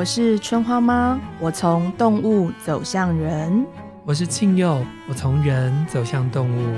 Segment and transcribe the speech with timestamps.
[0.00, 3.66] 我是春花妈，我从动物走向人。
[4.06, 6.74] 我是庆佑，我从人走向动物。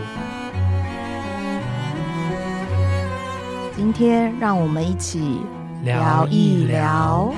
[3.76, 5.38] 今天让我们一起
[5.84, 7.32] 聊一聊。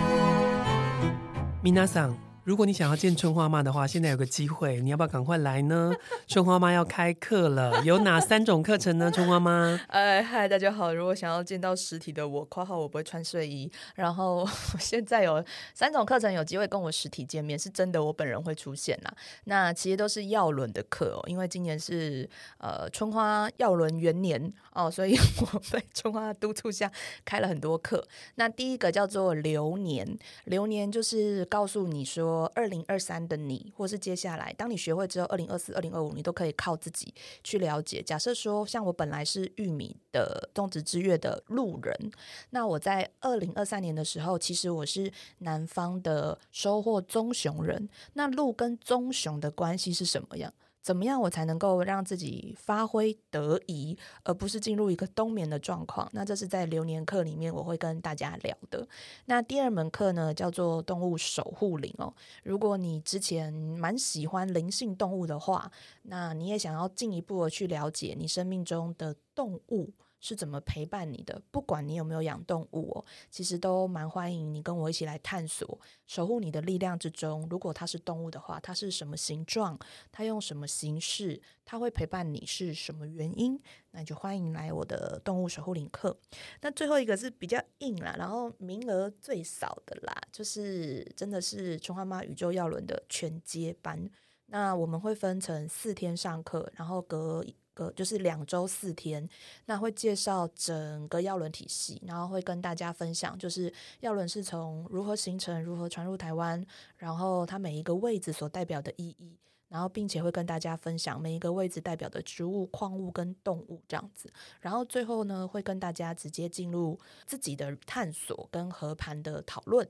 [1.63, 2.24] 皆さん。
[2.45, 5.91] 如果你想要见春花妈的话，现在有个机会，你要不要赶快来呢？
[6.29, 9.11] 春花妈要开课了，有哪三种课程呢？
[9.11, 10.93] 春花妈， 哎，嗨，大家好。
[10.93, 13.73] 如果想要见到实体的我，括号我不会穿睡衣。
[13.95, 14.47] 然后
[14.79, 15.43] 现在有
[15.73, 19.15] 三种课程有机会跟我实体见面，是真的，我本人会出现啦。
[19.45, 26.93] 那其实都是耀轮的课哦，因为今年是呃春花耀轮元年哦，所以我被春花督促下
[27.25, 28.07] 开了很多课。
[28.35, 30.07] 那第一个叫做流年，
[30.45, 32.34] 流年就是告诉你说。
[32.55, 38.03] 二零二三的你，或是接下来，当你学会之后，二零二四、二零二五，你都可以靠自己去了解。
[38.03, 42.11] 假设说，像我本来是玉米的种植之月的路人，
[42.51, 47.89] 那我在二零二三年的时候，其实我是南方的收获棕熊人。
[48.15, 50.53] 那鹿跟棕熊的关系是什么样？
[50.85, 56.07] 怎么样我才能够让自己发挥得宜，而不是进入一个冬眠的状况？
[56.13, 58.87] 那这是在流年课里面我会跟大家聊的。
[59.25, 62.13] 那第二门课呢，叫做动物守护灵哦。
[62.43, 69.91] 如果你之前蛮喜欢灵性动物的话，那你也想要进一步的去了解你生命中的动物。
[70.27, 71.39] 是怎么陪伴你的？
[71.51, 77.47] 不管你有没有养动物，其实都蛮欢迎你跟我一起来探索守护你的力量之中。
[77.51, 79.79] 如果它是动物的话，它是什么形状？
[80.11, 81.39] 它用什么形式？
[81.67, 83.61] 它会陪伴你是什么原因？
[83.91, 86.17] 那就欢迎来我的动物守护领课。
[86.63, 94.11] 那最后一个是比较硬啦，然后名额最少的啦，就是真的是春花妈宇宙药轮的全接班。
[94.47, 97.45] 那我们会分成四天上课，然后隔。
[97.75, 99.29] 个就是两周四天，
[99.67, 106.65] 那会介绍整个药轮体系，然后会跟大家分享，就是药轮是从如何形成、如何传入台湾，
[106.97, 119.87] 然后它每一个位置所代表的意义，然后并且会跟大家分享每一个位置代表的植物、矿物跟动物这样子，然后最后呢会跟大家直接进入自己的探索跟合盘的讨论。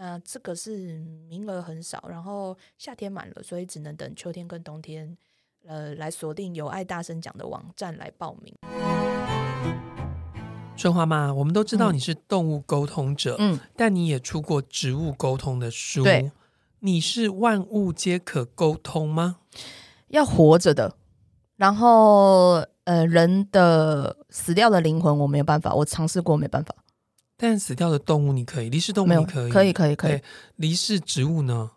[0.00, 0.98] 那这个是
[1.28, 5.18] 名额很少，然后夏天满了，所以只能等秋天跟冬天。
[5.68, 8.54] 呃，来锁定有爱大声讲的网站来报名。
[10.74, 16.32] 春花妈，我们都知道你是动物沟通者，嗯，但你也出过植物沟通的书，对，
[16.78, 19.40] 你是万物皆可沟通吗？
[20.08, 20.96] 要活着的，
[21.56, 26.74] 然后呃，人的死掉的灵魂我没有办法，我尝试过没办法，
[27.36, 30.22] 但死掉的动物你可以，离世动物你可以，可以，可以，可以，
[30.56, 31.72] 离世植物呢？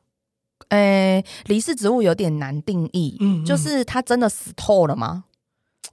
[0.72, 5.26] 诶，离世植物有点难定义，嗯，嗯，就是它真的死透了吗？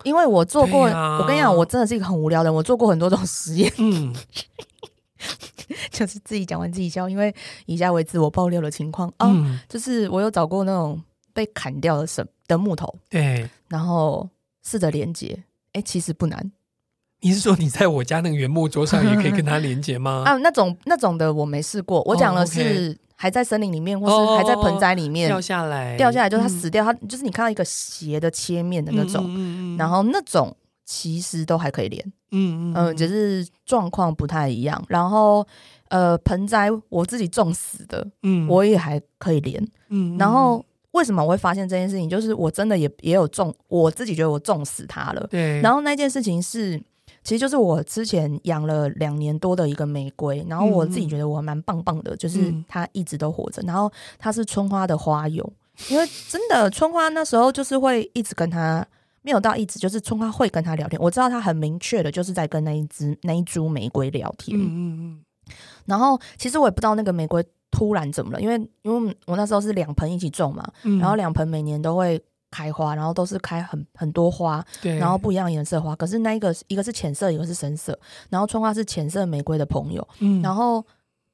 [0.04, 4.14] 因为我做过，啊、我跟你讲，我真的是一个很无聊的人，我做过很多种实验，嗯，
[5.90, 7.34] 就是自己讲完自己笑，因为
[7.66, 11.02] 以下为自我爆料的情况啊，就是我有找过那种
[11.32, 14.28] 被砍掉的什的木头，对，然后
[14.64, 16.52] 试着连接，哎，其实不难。
[17.20, 20.22] 你是说你在我家那个原木桌上也可以跟它连接吗？
[20.30, 22.96] 啊，那种那种的我没试过，我讲的是。
[23.20, 34.80] 还在森林里面，或是还在盆栽里面、哦、掉下来，掉下来就是它死掉，嗯、它就是你看到一个斜的切面的那种，嗯嗯嗯、然后那种其实都还可以连，嗯嗯，嗯，只是状况不太一样。
[34.86, 35.44] 然后
[35.88, 42.08] 呃，盆栽我自己种死的，嗯，我也还可以连，嗯，然后为什么我会发现这件事情？
[42.08, 45.60] 就是我真的也也有种，我自己觉得我种死它了，对。
[45.60, 46.80] 然后那件事情是。
[47.28, 53.60] 其实就是我之前养了两年多的一个玫瑰，然后我自己觉得我还蛮棒棒的，嗯、就是它一直都活着。
[53.66, 55.52] 然后它是春花的花友，
[55.90, 58.82] 因为真的春花那时候就是会一直跟它，
[59.20, 60.98] 没有到一直，就是春花会跟他聊天。
[61.02, 64.58] 我知道它很明确的就是在跟那一只那一株玫瑰聊天。
[64.58, 65.54] 嗯嗯嗯。
[65.84, 72.18] 然后其实我也不知道那个玫瑰突然怎么了，因为因为我那时候是两盆一起种嘛，嗯、然后两盆每年都会。
[72.50, 75.94] 开花，然后都是开很很多花，对，然后不一样颜色花。
[75.96, 77.98] 可是那一个一个是浅色，一个是深色。
[78.30, 80.84] 然后春花是浅色玫瑰的朋友，嗯，然后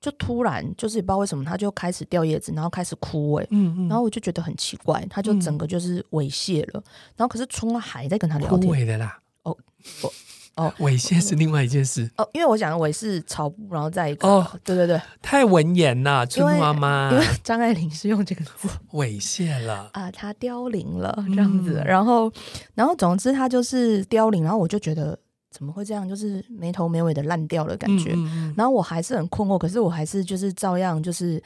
[0.01, 6.81] 就突然就是也不知道为什么，它就开始掉叶子，然后开始枯萎，嗯嗯，然后我就觉得很奇怪，它就整个就是猥亵了。
[6.81, 9.57] 嗯、然后可是春花还在跟他聊天，枯萎的啦，哦，
[10.03, 10.13] 我。
[10.57, 12.09] 哦，猥亵是另外一件事。
[12.17, 14.29] 哦，因为我讲的猥是草布，然后再一个。
[14.29, 18.69] 哦，对对对，太文言了，春妈妈，因为张爱玲是用这个字。
[18.93, 19.91] 猥亵了。
[19.93, 22.33] 啊，她凋零了这样子，嗯、然后
[22.75, 25.19] 然后总之她就是凋零，然后我就觉得
[25.51, 31.43] 怎么会这样，就是没头没尾的烂掉的感觉，嗯嗯、然后我还是很困惑，可是我还是就是照样就是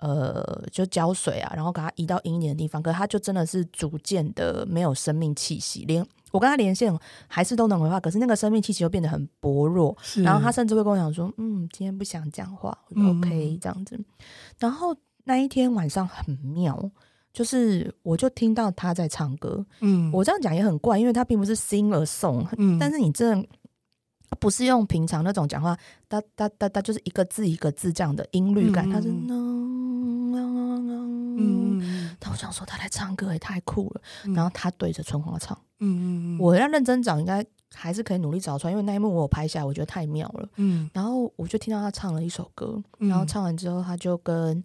[0.00, 6.92] 呃就浇水啊，然后给它移到阴一点的地方，可是它就真的是逐渐的没有生命气息，连我跟他连线
[7.26, 9.96] 还是都能回话，可是那个生命气息又变得很薄弱。
[10.16, 12.76] 然后他甚至会跟我讲说：“嗯，今天不想讲话。
[12.94, 13.98] 嗯” OK，这样子。
[14.58, 14.94] 然后
[15.24, 16.90] 那一天晚上很妙，
[17.32, 19.64] 就是我就听到他在唱歌。
[19.80, 23.48] 嗯，我这样讲也很怪，因为他并不是 sing 而 song，嗯，但是你真的
[24.40, 25.76] 不是用平常那种讲话
[26.08, 29.08] 哒哒哒哒，就是一个字一个字这样的音律感，他是
[31.40, 34.00] 嗯，但我想说他来唱歌也太酷了。
[34.34, 35.56] 然后他对着春花唱。
[35.80, 40.48] 嗯嗯，我要认真找，应该还是可以努力找出来，因为那一幕我有拍下来，我觉得太妙了。
[40.56, 44.64] 嗯，然后我就听到他唱了一首歌，然后唱完之后，他就跟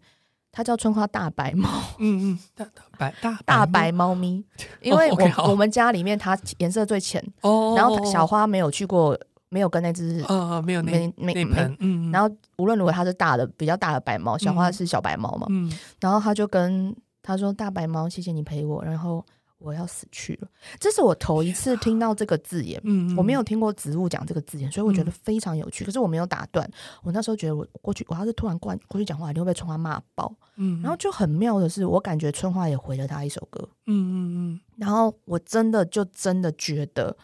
[0.52, 1.70] 他叫春花大白猫，
[2.00, 2.66] 嗯嗯，大
[2.98, 4.44] 白大大白猫咪，
[4.82, 9.16] 因为 我我们家里面它颜色最浅哦，然后小花没有去过，
[9.54, 19.24] 没有跟那只哦没有没没没嗯，然后无论如何它是大的比较大的白猫，小花是小白猫嘛，嗯，然后他就跟他说大白猫，谢谢你陪我，然后。
[19.66, 20.48] 我要死去了，
[20.78, 25.86] 这是我头一次听到这个字眼，嗯，我没有听过植物讲这个字眼，所以我觉得非常有趣。
[25.86, 26.70] 可是我没有打断，
[27.02, 30.36] 我那时候觉得我过去，我要是突然过过去讲话，一定会被春花骂爆。
[30.58, 37.16] 嗯，然后就很妙的是，我感觉春花也回了他一首歌，嗯嗯嗯，然后我真的就真的觉得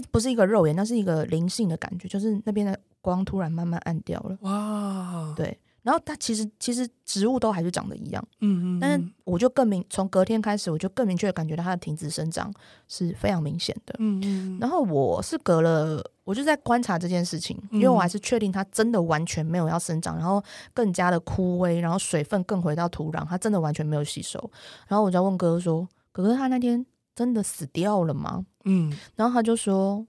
[0.00, 4.36] 这不是一个肉眼，那是一个灵性的感觉，就是那边的光突然慢慢暗掉了。
[4.40, 5.56] 哇，对。
[5.82, 12.50] 然后它其实其实植物都还是长得一样，嗯嗯，但是我就更明，从隔天开始，我就更明确的感觉到它的停止生长
[12.88, 14.58] 是非常明显的，嗯嗯。
[14.58, 20.42] 然后我是隔了，我就在观察这件事情，因为我还是确定它真的完全没有要生长，然后
[20.72, 24.40] 更加的枯萎，然后水分更回到土壤，它真的完全没有吸收。
[24.88, 30.06] 然后我就问哥哥说：“哥哥，他那天真的死掉了吗？”嗯，然后他就说：“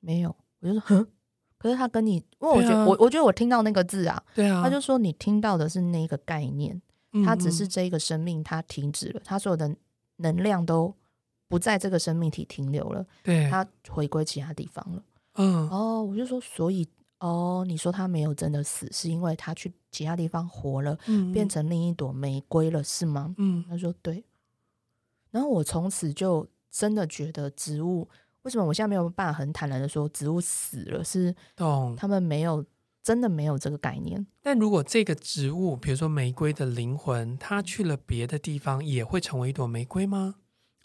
[0.00, 1.06] 没有。”我就说：“哼。”
[1.58, 6.80] 可是他跟你，因为我觉得、啊、我我觉得我听到那个字啊，对啊，他就说你听到的是那个概念，
[7.12, 9.74] 嗯、他只是这一个生命它停止了，他所有的
[10.18, 10.94] 能量都
[11.48, 15.02] 不在这个生命体停留了，对，他回归其他地方了。
[15.34, 16.86] 嗯，哦，我就说，所以
[17.18, 23.34] 哦，你说他没有真的死，是因为他去其他地方活了，嗯、变成另一朵玫瑰了，是吗？
[23.36, 24.22] 嗯，他说对。
[25.32, 26.46] 然后我从此就
[26.78, 28.08] 真的觉得植物。
[28.42, 31.02] 为什么我现在没有办法很坦然的说植物死了？
[31.02, 32.64] 是懂，他们没有
[33.02, 34.24] 真的没有这个概念。
[34.40, 40.36] 但如果这个植物，比如说玫瑰的灵魂，它去了别的地方，也会成为一朵玫瑰吗？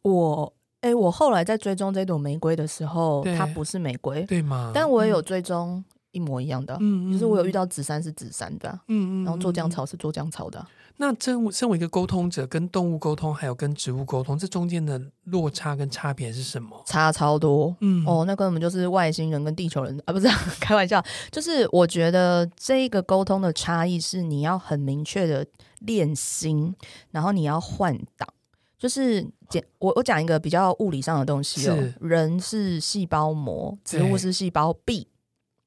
[0.01, 4.71] 我，哎、欸，我后来在追踪这朵玫瑰的时候，它不是玫瑰，对吗？
[4.73, 5.81] 但我也有追踪
[6.11, 10.65] 一模一样的，嗯，就是我有遇到紫杉是紫杉的，嗯嗯，然后做浆草是做浆草的。
[10.97, 16.81] 那真身为一个沟通者，跟动物沟通，还有跟植物沟通，这中间的落差跟差别是什么？
[16.85, 20.27] 差超多，嗯，哦，那根本就是外星人跟地球人啊，不是
[20.61, 25.45] 开玩笑，就是我觉得这一个沟通的差异是你要很明确的
[25.79, 26.73] 练心，
[27.09, 28.29] 然后你要换挡，
[28.77, 31.95] 就是简我我讲一个比较物理上的东西哦，是。
[31.99, 35.07] 人是细胞膜，植物是细胞壁，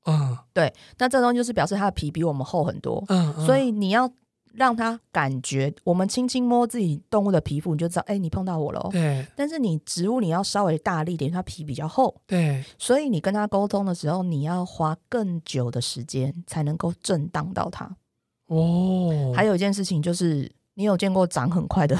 [0.04, 4.08] 嗯，对，那这东西就是表示它的皮比我们厚很多，嗯，嗯，所以你要。
[4.56, 8.88] 让他感觉，我们轻轻摸自己动物的皮肤，你就知道，哎、欸，你碰到我了。
[8.90, 9.26] 对。
[9.36, 12.14] 但是你植物，你要稍微大力点，它皮比较厚。
[12.26, 12.64] 对。
[12.78, 17.96] 所以你跟他沟通的时候，你要花更久的时间才能够震荡到它。
[18.46, 19.32] 哦。
[19.34, 21.96] 还有一件事情就是，你有见过长很快的、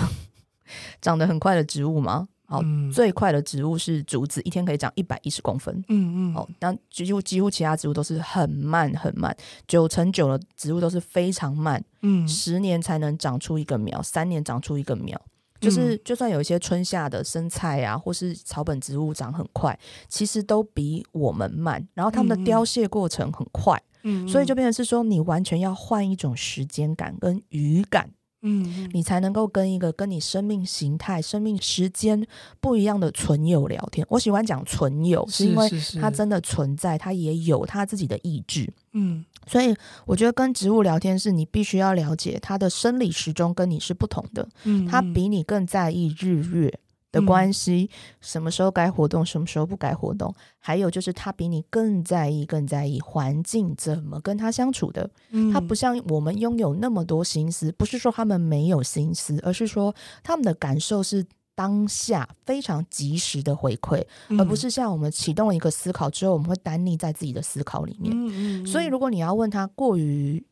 [1.00, 2.29] 长得很快的植物吗？
[2.46, 5.75] 好，嗯、最快的植物是竹子，一天可以长一百一十公分。
[5.88, 6.34] 嗯嗯。
[6.34, 11.82] 哦，那几乎几乎其他植物都是很慢很慢，九成九的植物都是非常慢。
[12.02, 15.21] 嗯，十年才能长出一个苗，三年长出一个苗。
[15.59, 21.85] 就是就算有一些春夏的生菜啊，或是草本植物长很快，其实都比我们慢。
[21.94, 23.82] 然后它们的凋谢过程很快。
[24.02, 28.11] 嗯，所以就变成是说，你完全要换一种时间感跟语感。
[28.43, 32.25] 嗯，你才能够跟一个跟你生命形态、生命时间
[32.61, 34.07] 不一样的存有聊天。
[34.11, 35.69] 我喜欢讲存有，是因为
[36.00, 38.73] 它真的存在，它也有它自己的意志。
[38.93, 39.75] 嗯，所以
[40.05, 44.49] 我觉得跟植物聊天是你必须要了解它的生理时钟跟你是不同的。
[44.64, 46.78] 嗯，它比你更在意日月。
[47.16, 47.88] 的关系，
[48.20, 55.08] 什么时候该活动，什么时候不该活动，还有就是他比你更在意，更在意环境怎么跟他相处的。
[55.30, 68.12] 嗯，他不像我们拥有那么多心思，不是说他们没有心思，而是说他们的感受是当下非常及时的回馈，嗯，而不是像我们启动一个思考之后，我们会单立在自己的思考里面。
[68.14, 68.66] 嗯嗯嗯。
[68.66, 70.44] 所以，如果你要问他过于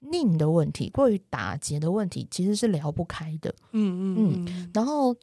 [0.00, 3.54] 拧的问题，过于打结的问题，其实是聊不开的。
[3.72, 4.70] 嗯嗯嗯。
[4.74, 5.14] 然后。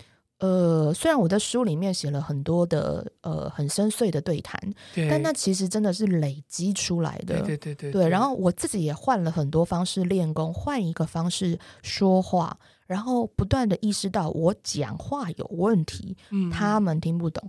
[0.41, 4.59] 呃，虽然我在书里面写了很多的呃很深邃的对谈，
[4.91, 7.39] 对，但那其实真的是累积出来的。
[7.41, 8.09] 对对对对，对，对。
[8.09, 12.57] 然后我自己也换了很多方式练功，换一个方式说话，
[12.87, 17.47] 然后不断的意识到我讲话有问题，嗯，他们听不懂。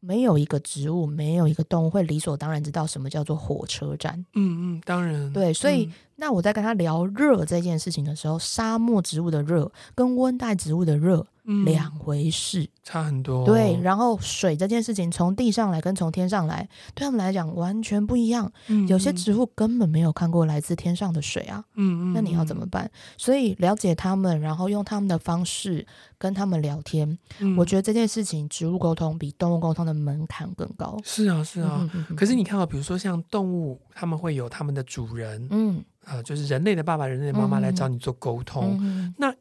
[0.00, 4.14] 没有一个植物，没有一个动物会理所当然知道什么叫做火车站。
[4.34, 5.32] 嗯嗯，当然。
[5.32, 11.26] 对，所以、嗯、那我在跟他聊热这件事情的时候，沙漠植物的热跟温带植物的热。
[11.64, 13.44] 两回事，嗯，差很多。
[13.44, 18.50] 对，然后水这件事情从地上来跟从天上来，对他们来讲完全不一样。
[18.66, 21.64] 嗯，有些植物根本没有看过来自天上的水啊。
[21.76, 22.90] 嗯嗯，那你要怎么办？
[23.16, 25.86] 所以了解他们，然后用他们的方式
[26.18, 27.18] 跟他们聊天。
[27.38, 30.98] 嗯，我觉得这件事情，植物沟通比动物沟通的门槛更高。
[31.02, 31.88] 是啊，是啊。
[32.16, 35.46] 可是你看到，比如说像动物，他们会有他们的主人。
[35.50, 38.76] 嗯，呃，就是人类的爸爸、人类的妈妈来找你做沟通。
[38.80, 39.34] 嗯嗯，那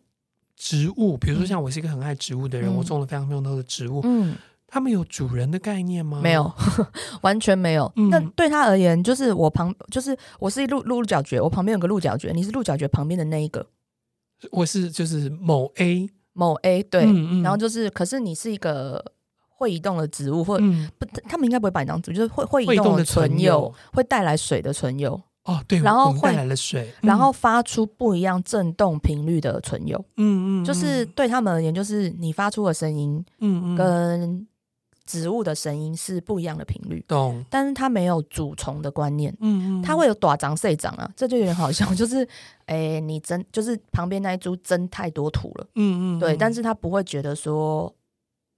[0.57, 4.01] 植物，比如说像我是一个很爱植物的人，嗯、我种了非常非常多的植物。
[4.03, 4.35] 嗯，
[4.67, 6.19] 他们有主人的概念吗？
[6.21, 6.51] 没有，
[7.21, 7.89] 完全没有。
[7.95, 13.65] 嗯、那对他而言，就是我旁，就是我是一鹿鹿角蕨，我旁边有个鹿角蕨，你是鹿角蕨旁边的那一个。
[14.51, 17.05] 我是就是某 A 某 A 对，
[17.41, 19.03] 然后就是，可是你是一个
[19.49, 25.21] 会移动的植物，或、嗯、不，他们应该不会把你当植物，就是会会移动的存有，会带来水的存有。
[25.47, 34.47] 哦，对，然后会带来了水，然后发出不一样振动频率的唇釉，嗯嗯，就是对他们而言，就是你发出的声音，嗯嗯，跟
[35.05, 37.41] 植物的声音是不一样的频率，懂？
[37.49, 42.27] 但是它没有主从的观念，嗯嗯，它会有短长细长啊，这就有点好笑，就是，
[42.65, 47.95] 哎，你增，就是旁边那一株增太多土了，嗯嗯，对，但是他不会觉得说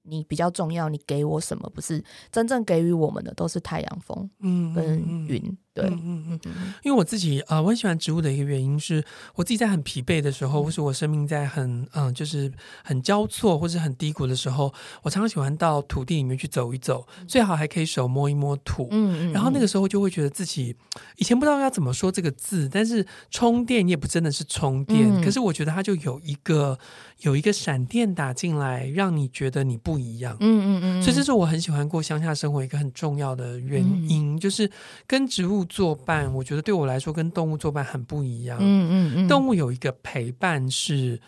[0.01, 5.55] 你比较重要，你给我什么不是真正给予我们的都是太阳风，嗯，跟云。
[5.81, 9.03] 对，嗯嗯嗯，因为我自己啊、呃，我很喜欢植物的一个原因是，
[9.36, 12.51] 我自己在很疲惫的时候，或是我生命在很嗯、呃，就是
[12.83, 20.75] 很交错或是很低谷的时候，我常常喜欢到土地里面去走一走，最好还可以手摸一摸土，嗯嗯，然后那个时候就会觉得自己
[21.17, 26.77] 以前不知道要怎么说这个字，但是充电也不真的是充电，嗯、可是我觉得它就有一个
[27.19, 34.69] 有一个闪电打进来，让你觉得你不一样，嗯嗯嗯，所以这是我很喜欢过乡下生活一个很重要的原因，嗯、就是
[35.05, 35.65] 跟植物。
[35.69, 38.57] 作伴，我觉得对我来说跟动物作伴很不一样。
[38.59, 41.21] 嗯嗯嗯，动物有一个陪伴是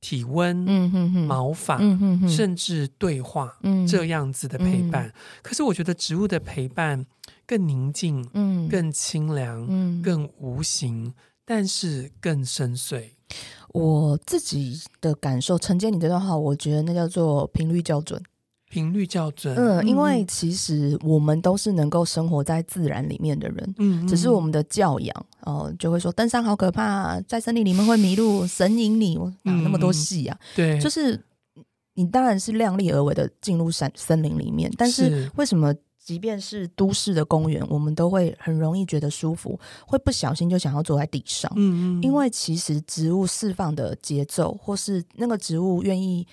[0.00, 5.08] 体温、嗯哼哼毛发，嗯哼哼甚至对话，嗯、这样子的陪伴。
[5.08, 7.04] 嗯、可是我觉得植物的陪伴
[7.46, 11.12] 更宁静，嗯，更清凉，嗯，更无形，
[11.44, 13.02] 但是更深邃。
[13.72, 18.22] 我自己的感受，承接你这段话，我觉得那叫做频率校准。
[18.70, 30.38] 频率校准，嗯，因为其实我们都是能够生活在自然里面的人，嗯，只是我们的教养哦、呃，就会说登山好可怕，在森林里面会迷路，神引你，哪那么多戏啊？
[30.54, 31.18] 对，就是
[31.94, 41.50] 你当然是量力而为的进入山森林里面，但是为什么即便是都市的公园，我们都会很容易觉得舒服，会不小心就想要坐在地上？
[41.56, 46.26] 嗯嗯，因为其实植物释放的节奏，或是那个植物愿意。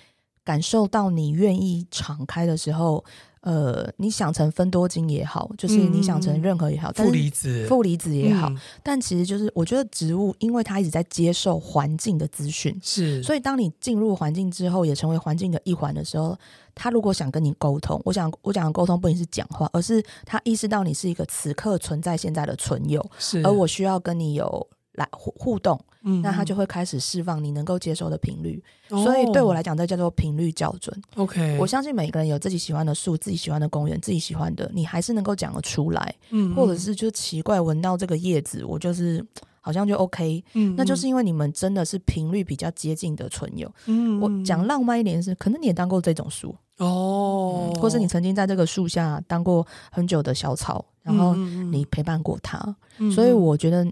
[0.45, 3.03] 感受到你愿意敞开的时候，
[3.41, 16.37] 呃，你想成分多精也好，就是你想成任何也好，负离子、负离子也好，嗯、但其实就是我觉得植物，因为它一直在接受环境的资讯，是，所以当你进入环境之后，也成为环境的一环的时候，
[16.75, 25.79] 它如果想跟你沟通，我想我讲的沟通不仅是讲话，而是它意识到你是一个此刻存在现在的存有，是，而我需要跟你有来互互动。
[26.07, 30.95] 嗯，那它就会开始释放你能够接受的频率，哦、所以对我来讲，这叫做频率校准。
[31.15, 36.15] OK，我相信每个人有自己喜欢的树、自己喜欢的公园、自己喜欢的，你还是能够讲得出来。
[36.29, 39.25] 嗯，或者是就奇怪闻到这个叶子，我就是
[39.62, 40.43] 好像就 OK。
[40.53, 43.67] 嗯，那就是因为你们真的是频率比较接近的存友。
[43.88, 52.75] 嗯，我讲浪漫一点是，可能你也当过这种树哦、嗯，或是你曾经在这个树下当过很久的小草，然后你陪伴过它。
[53.00, 53.83] 嗯、所以我觉得。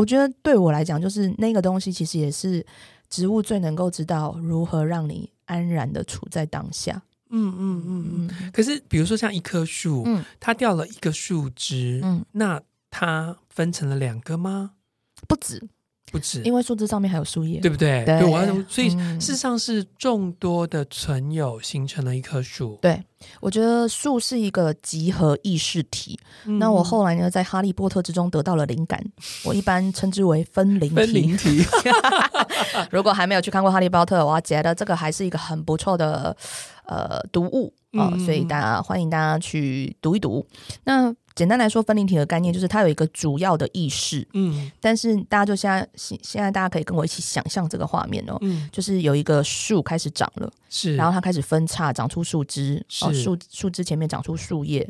[0.00, 2.64] 我觉得对我来讲，就是那个东西，其实也是
[3.10, 7.02] 植物最能够知道如何让你安然的处在当下。
[7.28, 8.50] 嗯嗯嗯嗯。
[8.50, 14.70] 可是，比如说像一棵树，嗯，它掉了一个树枝，嗯，那它分成了两个吗？
[15.28, 15.68] 不止。
[16.10, 18.04] 不止，因为树枝上面还有树叶，对不对？
[18.04, 22.78] 对，我要，所以事实上是众多的存有形成了一棵树。
[22.82, 23.02] 对，
[23.40, 26.18] 我觉得树是一个集合意识体。
[26.46, 29.02] 嗯、那我后来呢，在《哈利波特》之中得到了灵感，
[29.44, 30.94] 我一般称之为分灵体。
[30.94, 31.64] 分灵体。
[32.90, 36.36] 如果还没有去看过《哈利波特》，我觉得这个还是一个很不错的
[36.86, 40.46] 呃读物啊、呃，所以大家欢迎大家去读一读。
[40.84, 41.14] 那。
[41.40, 54.86] 简单来说，分离体的概念就是它有一个主要的意识，嗯，但是大家就现在现现在大家可以跟我一起想象这个画面哦，嗯，就是有一个树开始长了，是，然后它开始分叉，长出树枝，是，哦，树树枝前面长出树叶，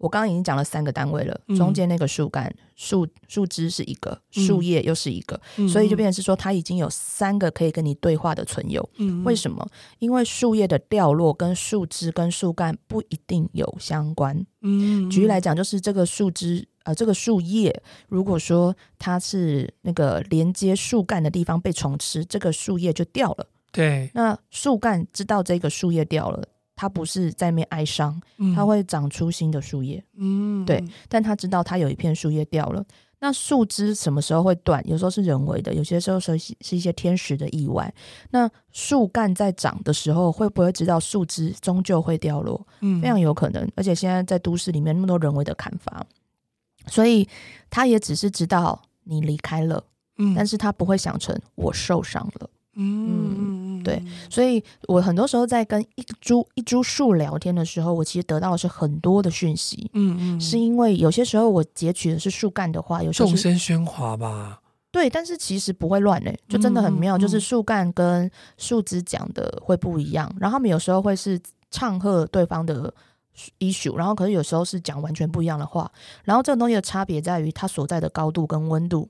[0.00, 8.88] 我刚刚已经讲了三个单位了，嗯、中间那个树干、树树枝是一个，树叶又是一个，嗯、所以就变成是说，它已经有三个可以跟你对话的存有。
[8.96, 9.64] 嗯，为什么？
[9.98, 14.44] 因为树叶的掉落跟树枝跟树干不一定有相关。
[14.62, 23.46] 嗯，举例来讲，就是这个树枝，呃，这个树叶，如果说它是那个连接树干的地方被虫吃，这个树叶就掉了。
[23.70, 26.48] 对，那树干知道这个树叶掉了。
[26.80, 28.18] 它不是在面哀伤，
[28.56, 30.02] 它会长出新的树叶。
[30.16, 32.82] 嗯，对，但它知道它有一片树叶掉了。
[33.18, 34.82] 那树枝什么时候会断？
[34.88, 37.92] 有时候是人为的，有些时候是是一些天时的意外。
[38.30, 42.66] 那树干在长的时候，会不会知道树枝终究会掉落？
[42.80, 43.70] 嗯，非常有可能。
[43.76, 46.02] 而且现在在都市里面那么多人为的砍伐，
[46.86, 47.28] 所以
[47.68, 49.84] 他也只是知道你离开了，
[50.16, 52.48] 嗯，但是他不会想成我受伤了。
[52.76, 59.90] 嗯嗯，对，所以我很多时候在跟一株一株树聊天的时候，我其实得到的是很多的讯息。
[59.94, 64.60] 嗯嗯，是因为有些时候我截取的是树干的话，有时候众生喧哗吧。
[64.92, 67.16] 对，但是其实不会乱诶，就真的很妙。
[67.16, 72.92] 嗯嗯、就是树干跟树枝讲的会不一样，然后他们有时候会是唱和对方的
[73.60, 75.90] issue，然后可是有时候是讲完全不一样的话。
[76.24, 79.08] 然后这个东西的差别在于它所在的高度跟温度。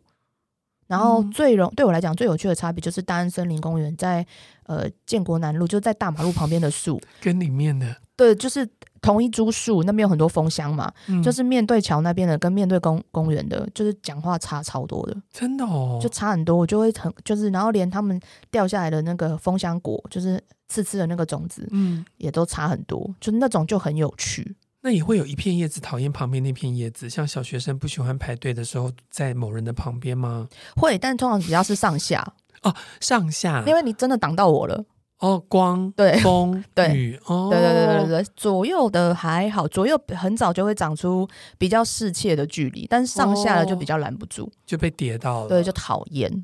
[0.90, 4.26] 然后最容对我来讲最有趣的差别就是大安森林公园在
[4.64, 7.00] 呃建国南路就在大马路旁边的树。
[7.22, 7.94] 跟里面的。
[8.16, 8.68] 对，就是
[9.00, 18.20] 同一株树，那边有很多蜂箱嘛，嗯、就是面对桥那边的跟面对公公园的，就是讲话差超多的，真的哦，就差很多，我就会很就是然后连他们
[18.50, 24.54] 掉下来的那个蜂箱果，就是刺刺的那个种子，嗯，也都差很多，就那种就很有趣。
[24.82, 30.48] 那也会有一片叶子讨厌旁边那片叶子，像小学生不喜欢排队的时候在某人的旁边吗？
[30.76, 34.84] 会，但通常只要是上下哦，上下，因为你真的挡到我了
[35.18, 46.42] 哦，光对风对雨哦，对对对对对，左右的还好，左右很早就会长出比较适切的距离，但是上下的就比较拦不住，哦，就被叠到了，对，就讨厌。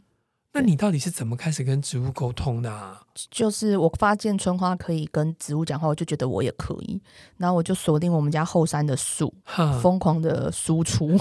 [0.57, 2.99] 那你到底是怎么开始跟植物沟通的啊？
[3.31, 6.99] 就是我发现春花可以跟植物讲话，我就觉得我也可以，
[7.37, 9.31] 然后我就锁定我们家后山的树，
[9.83, 11.15] 疯狂的输出。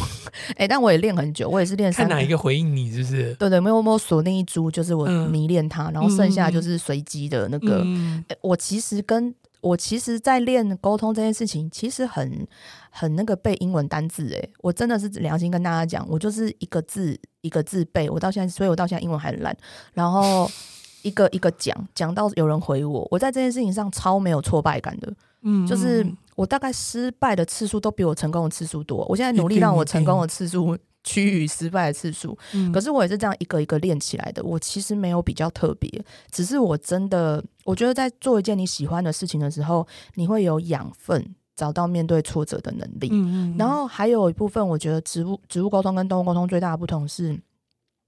[0.52, 3.34] 哎、欸，但我也练很久，我也是练看哪一个回应你，是不是？
[3.34, 7.82] 对对，没有没有锁定一株，就是我迷恋它，嗯、然后剩下就是随机的那个。
[7.84, 12.48] 嗯欸、我其实跟我其实，在练沟通这件事情，其实很
[12.92, 14.30] 很那个背英文单字。
[14.30, 19.58] 诶，我真的是良心跟大家讲，我就是一个字一个字背，我到现在，所以我到现在英文还很烂。
[19.94, 20.48] 然后
[21.02, 25.12] 一个一个讲，讲到有人回我，我在这件事情上超没有挫败感的。
[25.42, 29.04] 嗯，就是我大概失败的次数都比我成功的次数多。
[29.10, 34.44] 我现在努力让我成功的次数趋于失败的次数，嗯，可是我也是这样一个一个练起来的。
[34.44, 35.90] 我其实没有比较特别，
[36.32, 41.24] 只是我真的，我觉得在做一件你喜欢的事情的时候，你会有养分，
[41.56, 43.10] 找到面对挫折的能力。
[43.12, 43.56] 嗯嗯。
[43.58, 47.40] 然后还有一部分，我觉得植物植物沟通跟动物沟通最大的不同是，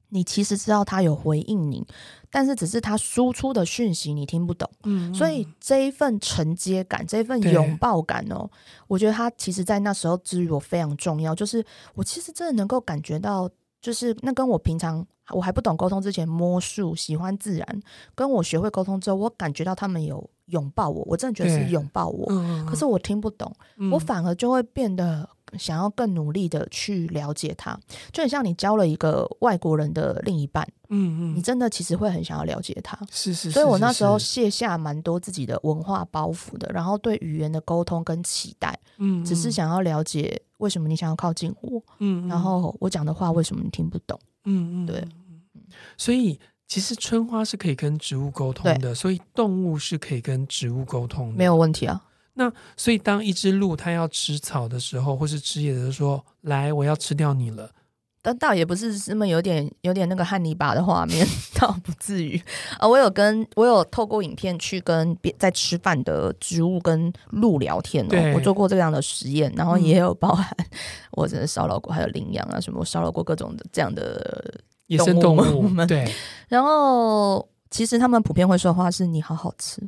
[0.10, 1.86] 你其实知道他有回应你，
[2.30, 8.50] 但是只是他输出的讯息你听不懂，嗯，所以这一份承接感，这一份拥抱感哦，
[8.88, 13.50] 我觉得他其实在那时候之于我非常重要，就是我其实真的能够感觉到，
[13.82, 17.82] 就是那跟我平常我还不懂沟通之前摸树喜欢自然，
[18.16, 25.30] 跟我学会沟通之后，我感觉到他们有拥抱我，我真的觉得是拥抱我，嗯、可是我听不懂，嗯、我反而就会变得。
[25.58, 27.80] 想要更努力的去了解他，
[28.12, 45.04] 就很像你交了一个外国人的另一半，嗯嗯，你真的其实会很想要了解他，是是，是，所以我那时候卸下蛮多自己的文化包袱的，然后对语言的沟通跟期待，嗯，只是想要了解为什么你想要靠近我，嗯，然后我讲的话为什么你听不懂，嗯嗯，对，
[45.98, 52.04] 所以其实春花是可以跟植物沟通的，所以动物是可以跟植物沟通的，没有问题啊。
[52.38, 57.72] 那所以，当一只鹿它要吃草的时候，或是吃叶子的时候，来，我要吃掉你了。
[58.22, 62.40] 但倒也不是那么有点有点那个汉尼拔的画面， 倒不至于
[62.78, 62.86] 啊。
[62.86, 68.34] 我有跟我有透过影片去跟别在吃饭的植物跟鹿聊天哦。
[68.36, 70.66] 我做过这样的实验，然后也有包含、嗯、
[71.12, 75.88] 我真的骚扰过，还有羚羊啊什么，我骚扰过各种的这样的野生动物们。
[75.88, 76.14] 对，
[76.50, 79.82] 然后其实他们普遍会说话是“你好好吃”。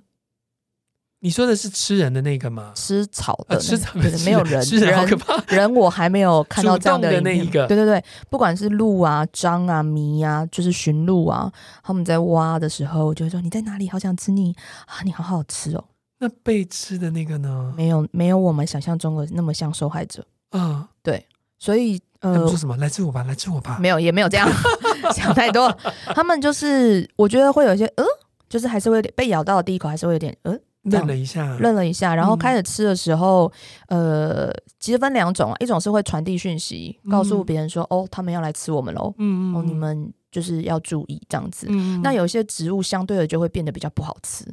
[1.21, 2.71] 你说的是吃人的那个吗？
[2.73, 5.35] 吃草的、那个，吃草的没有人，吃人好可怕。
[5.47, 7.67] 人，人我还没有看到这样的，的那一个。
[7.67, 11.51] 对对对，不管是鹿啊、獐啊、麋啊，就是驯鹿啊，
[11.83, 13.89] 他们在挖的时候，我就会说：“你在哪里？
[13.89, 14.55] 好想吃你
[14.85, 15.03] 啊！
[15.03, 15.83] 你好好吃哦。”
[16.19, 17.73] 那被吃的那个呢？
[17.75, 20.59] 没有，没有我们想象中的那么像受害者啊。
[20.59, 21.25] 嗯、对，
[21.57, 22.77] 所以呃，说什么？
[22.77, 23.77] 来吃我吧，来吃我吧。
[23.81, 24.49] 没有，也没有这样
[25.13, 25.69] 想太多。
[26.15, 28.05] 他们就是，我觉得会有一些呃，
[28.47, 30.57] 就是还是会有点被咬到的第一口，还是会有点呃。
[30.97, 33.51] 愣了一下，愣了一下，然后开始吃的时候，
[33.87, 41.67] 嗯、呃，其实分两种，一种是会传递讯息，告诉别人说，嗯、哦，他们要来吃我们喽，嗯，哦，你们就是要注意这样子。
[41.69, 44.45] 嗯、那有些植物相对的就会变得比较不好吃。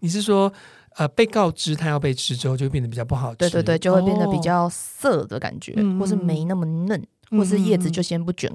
[0.00, 0.52] 你是说，
[0.96, 3.38] 呃，被告知它要被吃之后，就会变得比较不好吃？
[3.38, 7.00] 对对对，就会变得比较涩的感觉，哦、或是没那么嫩，
[7.30, 8.50] 嗯、或是叶子就先不卷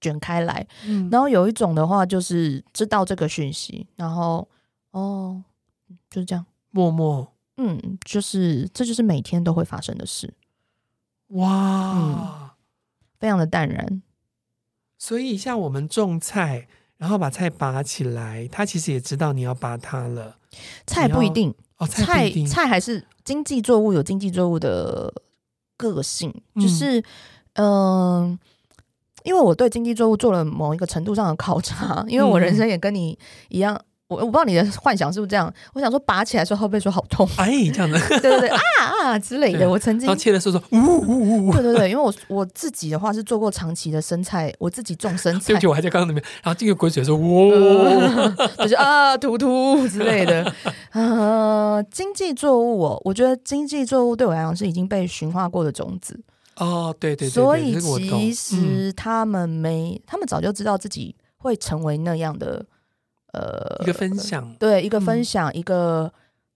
[0.00, 0.64] 卷开来。
[0.86, 4.46] 嗯、然后有一种的话，就是知道这个讯息，然后
[4.92, 5.42] 哦，
[6.08, 6.46] 就是这样。
[6.74, 10.34] 默默，嗯，就是这就是每天都会发生的事，
[11.28, 12.50] 哇、嗯，
[13.20, 14.02] 非常的淡然。
[14.98, 20.36] 所以像我们种菜，然后把菜拔起来，他其实也知道你要拔它了。
[20.84, 25.14] 菜不一定哦，菜菜，菜还是经济作物有经济作物的
[25.76, 26.98] 个性，就是
[27.52, 28.38] 嗯、呃，
[29.22, 33.16] 因为我对经济作物做了某一个程度上的考察，因为我人生也跟你
[33.48, 33.80] 一样。
[34.14, 38.58] 嗯我我不知道你的幻想是不是这样，我想说拔起来说后背说好痛，哎，这样的，对对对啊
[39.02, 39.68] 啊之类的。
[39.68, 50.52] 我曾经然后切的时候说，呜呜呜，对对对，因为我我自己的话是做过长期的生菜，我自己种生菜，对不起，我还在刚刚那边，然后进个滚水说，哇，就是啊突突之类的。
[50.92, 56.18] 呃，经济作物哦，我觉得经济作物对我来讲是已经被驯化过的种子
[56.56, 57.80] 哦，对对对，所以
[58.32, 62.64] 其实他们没，他们早就知道自己会成为那样的。
[63.34, 66.12] 呃，一个分享，对，一个分享，嗯、一个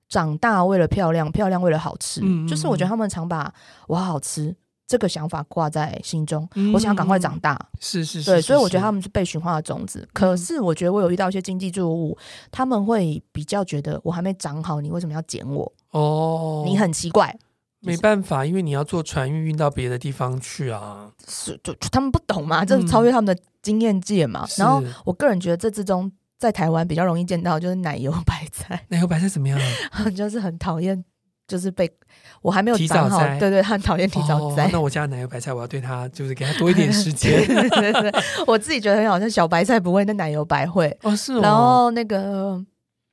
[0.08, 3.52] 长大为了漂亮，漂亮为了好吃，嗯、就是我觉得他们常把
[3.88, 4.54] 我好，好吃
[4.86, 10.08] 这个想法挂在心中，嗯、我想要赶快长大，是是是，对，所以我觉得他们是被驯化的种子。
[10.14, 12.16] 可是我觉得我有遇到一些经济作物，
[12.50, 15.70] 他们会比较觉得我还没长好，你为什么要捡我？
[15.90, 17.36] 哦，你很奇怪，
[17.80, 24.44] 没办法，因为你要坐船运运到别的地方去啊，是就他们不懂嘛，这是超越他们的经验界嘛。
[24.44, 26.10] 嗯、然后我个人觉得这之中。
[26.38, 28.80] 在台湾比较容易见到，就是奶油白菜。
[28.88, 29.58] 奶油白菜怎么样？
[30.14, 31.04] 就是很讨厌，
[31.46, 31.90] 就是被
[32.42, 33.18] 我还没有长好。
[33.38, 34.68] 对对，很讨厌提早摘。
[34.72, 37.42] 那我家奶油白菜，我要对它就是给它多一点时间。
[38.46, 40.96] 我自己觉得很好，像小白菜不会，那奶油白会。
[41.02, 41.40] 哦，是哦。
[41.42, 42.64] 然后那个。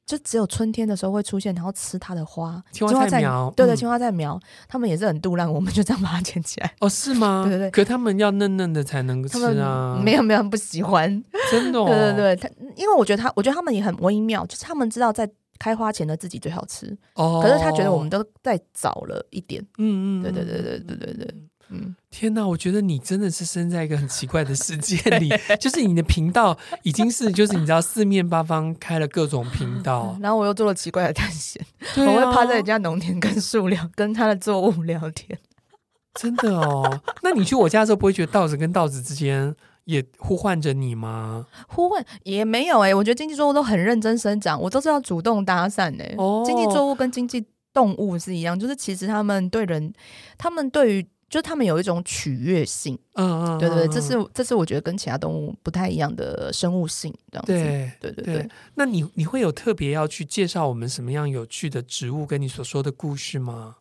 [0.06, 2.62] 就只有春天的时候会出现，然后吃它的花。
[2.72, 6.72] 青蛙在苗，对对，青蛙在苗，他们也是很肚烂，我们就这样把它捡起来。
[6.80, 7.44] 哦，是吗？
[7.48, 7.72] 对对对。
[7.72, 10.00] 可他们要嫩嫩的才能吃啊。
[10.04, 11.10] 没有没有，不喜欢。
[11.50, 11.84] 真的。
[11.86, 16.96] 对对对，他因为我觉得他，我觉得他们也很微妙，就是他们知道在开花前的自己最好吃。
[17.16, 17.42] 哦。
[17.44, 19.66] 可是他觉得我们都再早了一点。
[19.80, 20.24] 嗯嗯。
[20.24, 21.36] 对对对对对对对。
[21.70, 22.48] 嗯，天哪！
[22.48, 35.40] 我觉得你真的是生在一个很奇怪的世界里， 就是你的频道已经是，就是你知道四面八方开了各种频道， 然后我又做了奇怪的探险，啊、我会趴在人家农田跟树聊，跟他的作物聊天。
[36.14, 37.02] 真的哦？
[37.24, 39.54] 那你去我家的时候，不会觉得稻子跟稻子之间
[39.86, 41.48] 也呼唤着你吗？
[41.68, 46.16] 呼唤也没有哎、欸，我觉得经济作物都很认真生长，我都是要主动搭讪哎、欸。
[46.20, 49.92] 哦，经济作物跟经济动物是一样，就是其实他们对人，
[50.38, 51.08] 他们对于。
[51.28, 58.50] 就他们有一种取悦性，嗯嗯，对对，这是这是我觉得跟其他动物不太一样的生物性，这样子，对对对对。
[58.76, 63.76] 那你你会有特别要去介绍我们什么样有趣的植物，跟你所说的故事吗？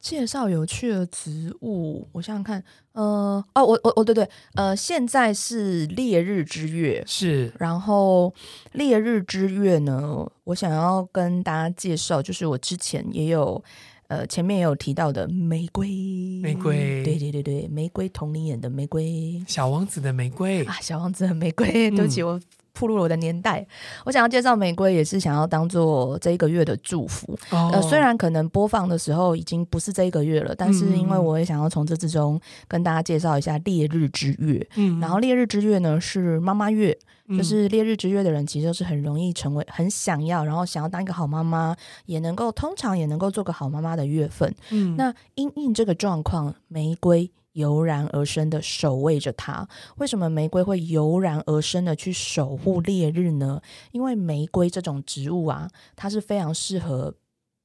[0.00, 8.34] 介绍有趣的植物，我想想看，呃，哦，我我我对对，呃，现在是烈日之月，是，然后
[8.72, 13.62] 烈日之月呢，我想要跟大家介绍，就是我之前也有。
[14.10, 15.86] 呃，前面也有提到的玫瑰，
[16.42, 22.38] 玫瑰，对对对对，玫瑰童林演的玫瑰，小王子的玫瑰啊，小王子的玫瑰，对不起，我
[22.72, 23.64] 暴露了我的年代。
[24.04, 27.38] 我想要介绍玫瑰，也是想要当做这一个月的祝福。
[27.50, 34.66] 哦、呃，虽然可能播放的时候已经不是这一个月了，但是因为我也想要从这之中跟大家介绍一下烈日之月。
[34.74, 36.98] 嗯，然后烈日之月呢是妈妈月。
[37.36, 44.54] 就是烈日之月的人，其实都是很容易成为很想要，然后想要当一个好妈妈，也能够通常也能够做个好妈妈的月份。
[44.70, 49.68] 嗯，那因应这个状况，玫瑰油然而生的守卫着它。
[49.98, 53.60] 为什么玫瑰会油然而生的去守护烈日呢？
[53.92, 57.14] 因为玫瑰这种植物啊，它是非常适合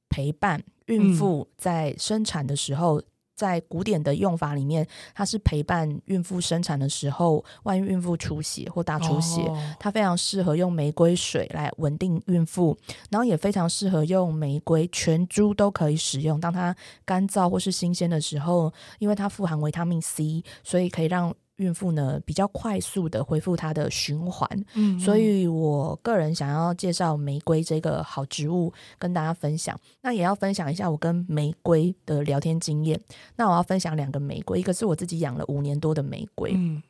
[0.08, 3.02] 陪伴孕妇在生产的时候。
[3.36, 12.76] 在古典的用法里面，它是陪伴孕妇生产的时候，万一孕妇出血或大出血，哦、它非常适合用玫瑰水来稳定孕妇，
[13.10, 16.40] 然后也非常适合用玫瑰全株都可以使用。
[16.40, 21.34] 当它干燥或是新鲜的时候，因为它富含维他命 C，所以可以让。
[21.56, 29.78] 孕妇呢，比较快速的恢复它的循环，嗯，所以我个人想要介绍玫瑰这个好植物跟大家分享。
[30.02, 33.00] 那也要分享一下我跟玫瑰的聊天经验。
[33.36, 36.82] 那我要分享两个玫瑰，一个是我自己养了五年多的玫瑰，嗯，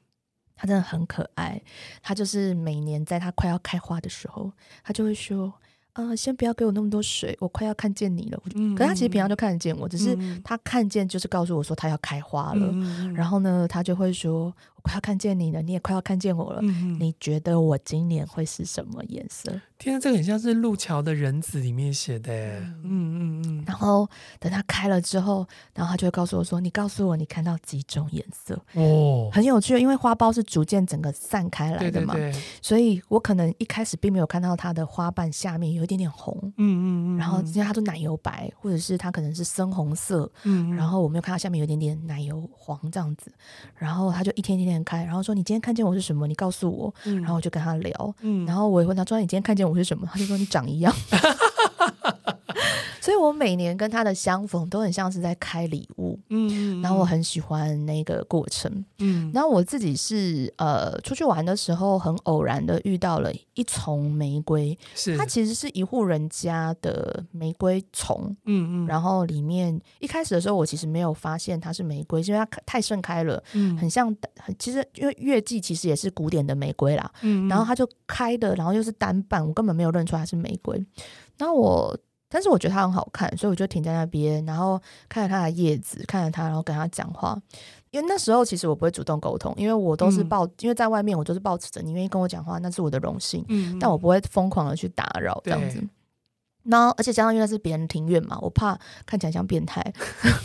[0.56, 1.62] 它真的很可爱。
[2.02, 4.52] 它就是每年在它快要开花的时候，
[4.82, 5.52] 它就会说。
[5.96, 8.40] 呃，先不要给我那么多水，我快要看见你了。
[8.54, 12.68] 嗯，可是他其实平常就看得见我，只是他看见就是告诉我说他要开花了。
[12.72, 14.52] 嗯，然后呢，他就会说。
[14.86, 16.60] 快要看见你了，你也快要看见我了。
[16.62, 19.52] 嗯、你觉得我今年会是什么颜色？
[19.78, 22.32] 天啊，这个很像是路桥的人子里面写的。
[22.32, 23.64] 嗯嗯嗯。
[23.66, 25.44] 然后等它开了之后，
[25.74, 32.14] 然后他就会告诉我说：“你告诉我你看到几种颜色？”哦，很有趣，因为花苞是逐渐整个散开来的嘛。
[32.14, 32.42] 对对对。
[32.62, 36.38] 所以我可能一开始并没有看到它的花瓣下面有一点点红。
[36.42, 37.18] 嗯嗯嗯。
[37.18, 40.30] 然后因为它都奶油白，或者是它可能是深红色。
[40.44, 40.74] 嗯。
[40.74, 43.30] 然后我没有看到下面有一点点奶油黄这样子。
[43.74, 44.75] 然后它就一天一天。
[44.84, 46.26] 开，然后说，你今天看见我是什么？
[46.26, 50.08] 你告诉我，嗯、然后我就跟他聊，嗯、然后我也问他说，你今天看见我是什么？
[50.12, 50.94] 他就说你长一样。
[53.06, 65.16] 所以我每年跟他的相逢都很像是在开礼物，嗯，然后我很喜欢那个过程，嗯，然后我自己是呃出去玩的时候很偶然的遇到了一丛玫瑰，是。
[65.16, 74.08] 它其实是一户人家的玫瑰丛，嗯嗯，然后里面一开始的时候我其实没有发现它是玫瑰，因为它太盛开了，嗯，很像
[74.40, 80.84] 很其实因为月季其实也是古典的玫瑰啦，嗯，然后它就开的，然后又是单瓣，我根本没有认出它是玫瑰，
[81.38, 81.96] 那我。
[82.28, 87.40] 但是我觉得它很好看，所以我就停在那边，然后看着它的叶子，看着它，然后跟它讲话。
[87.92, 93.44] 因为那时候其实我不会主动沟通，因为我都是抱，嗯、因为在外面我都是抱持着你愿意跟我讲话，那是我的荣幸。
[93.48, 95.82] 嗯，但我不会疯狂的去打扰这样子。
[96.64, 99.80] 然后，而且加上因为那是别人庭院嘛，我怕看起来像变态，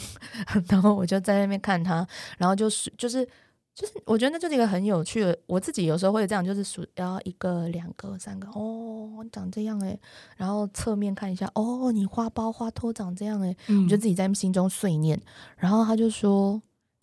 [0.70, 3.28] 然后我就在那边看他，然后就是就是。
[3.74, 9.98] 就是我觉得那就是一个很有趣的，我自己有时候会这样，就是数然后一个、两个、三个，哦，长这样诶，
[10.36, 15.20] 然后侧面看一下，哦，你花苞花托长这样诶，嗯、我就自己在心中碎念。
[15.58, 16.62] 然后他就说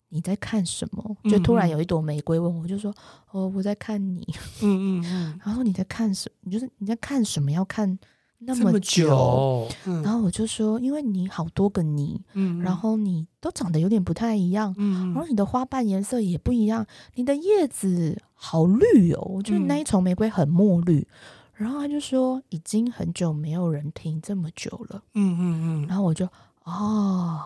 [0.09, 1.17] 你在看什么？
[1.29, 2.93] 就突然有一朵玫瑰问我，我就说
[3.31, 4.21] 哦，我在看你。
[4.61, 5.39] 嗯嗯嗯。
[5.43, 6.35] 然后你在看什么？
[6.41, 7.51] 你就是你在看什么？
[7.51, 7.97] 要看。
[8.41, 20.99] 那么久，嗯、然后我就说，因为你好多个你，嗯、然后你都长得有点不太一样，嗯、然后你的花瓣颜色也不一样，你的叶子好绿哦，我觉得那一丛玫瑰很墨绿。
[20.99, 21.07] 嗯、
[21.55, 25.87] 然后他就说，已经很久没有人听这么久了，嗯嗯嗯。
[25.87, 26.25] 然后我就
[26.63, 27.41] 哦，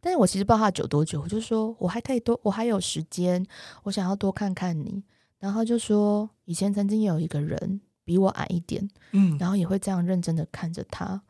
[0.00, 3.44] 但是我其实不知道他久多久，我就说我还可以多，我还有时间，
[3.82, 5.02] 我想要多看看你。
[5.40, 7.80] 然后就说，以前曾经有一个人。
[8.04, 11.20] 比我矮一点，嗯，然后也会这样认真的看着他，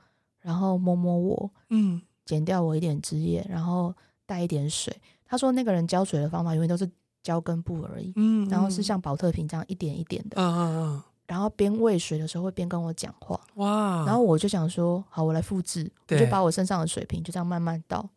[0.41, 3.95] 然后摸摸我，嗯，剪掉我一点枝叶，然后
[4.27, 4.95] 带一点水。
[5.25, 6.89] 他说那个人浇水的方法永远都是
[7.23, 18.09] 浇根部而已，嗯，然后是像保特瓶这样一点一点的，嗯嗯嗯，然后边喂水的时候会边跟我讲话，哇，然后我就想说，好，我来复制，对我就把我身上的水瓶就这样慢慢倒，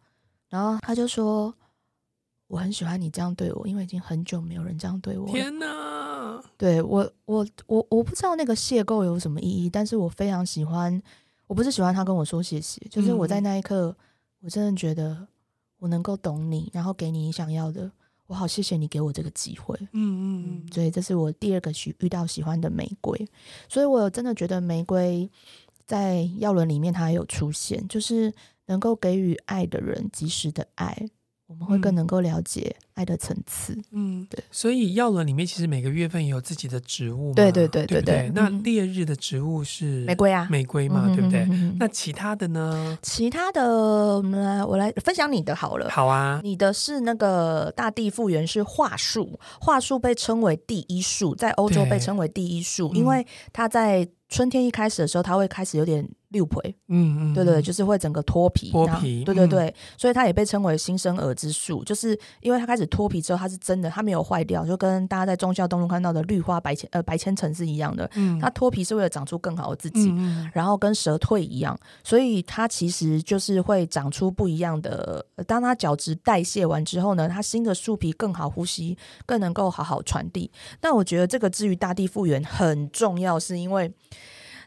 [0.50, 1.54] 然后他就说，
[2.48, 6.07] 我很喜欢你这样对我，因为已经很久没有人这样对我，天哪！
[6.58, 11.02] 对我，我我我不知道那个邂逅有什么意义，但是我非常喜欢。
[11.48, 13.96] 我不是喜欢他跟我说谢谢，就是我在那一刻，
[14.42, 15.26] 我真的觉得
[15.80, 17.90] 我能够懂你，然后给你你想要的。
[18.26, 19.74] 我好谢谢你给我这个机会。
[19.80, 20.74] 嗯嗯嗯。
[20.74, 23.26] 所以这是我第二个喜遇到喜欢的玫瑰，
[23.70, 25.30] 所以我真的觉得玫瑰
[25.86, 28.34] 在药轮里面它还有出现，就是
[28.66, 31.10] 能够给予爱的人及时的爱。
[31.46, 34.44] 我们会更能够了解爱的层次，嗯，对。
[34.50, 38.32] 所以药轮里面其实每个月份也有自己的植物嘛，对对对对对。
[38.34, 41.48] 那烈日的植物是玫瑰啊，玫瑰嘛，对不对？
[41.78, 42.98] 那其他的呢？
[43.04, 43.64] 其他的，
[44.18, 45.88] 我们来，我来分享你的好了。
[45.92, 56.10] 好啊，你的是那个大地复原是桦树，桦树被称为第一树，在欧洲被称为第一树，因为它在春天一开始的时候，它会开始有点。
[56.32, 56.58] 六皮，
[56.90, 70.14] 嗯嗯，对对，就是会整个脱皮，脱皮，对对对，所以它也被称为新生儿之树，就是因为它开始脱皮之后，它是真的，它没有坏掉，就跟大家在忠孝东路看到的绿花白千呃白千层是一样的，嗯，它脱皮是为了长出更好的自己，
[70.54, 75.26] 然后跟蛇蜕一样，所以它其实就是会长出不一样的。
[75.46, 80.52] 当它角质代谢完之后呢，它新的树皮更好呼吸，更能够好好传递。
[80.82, 83.92] 那我觉得这个至于大地复原很重要，是因为。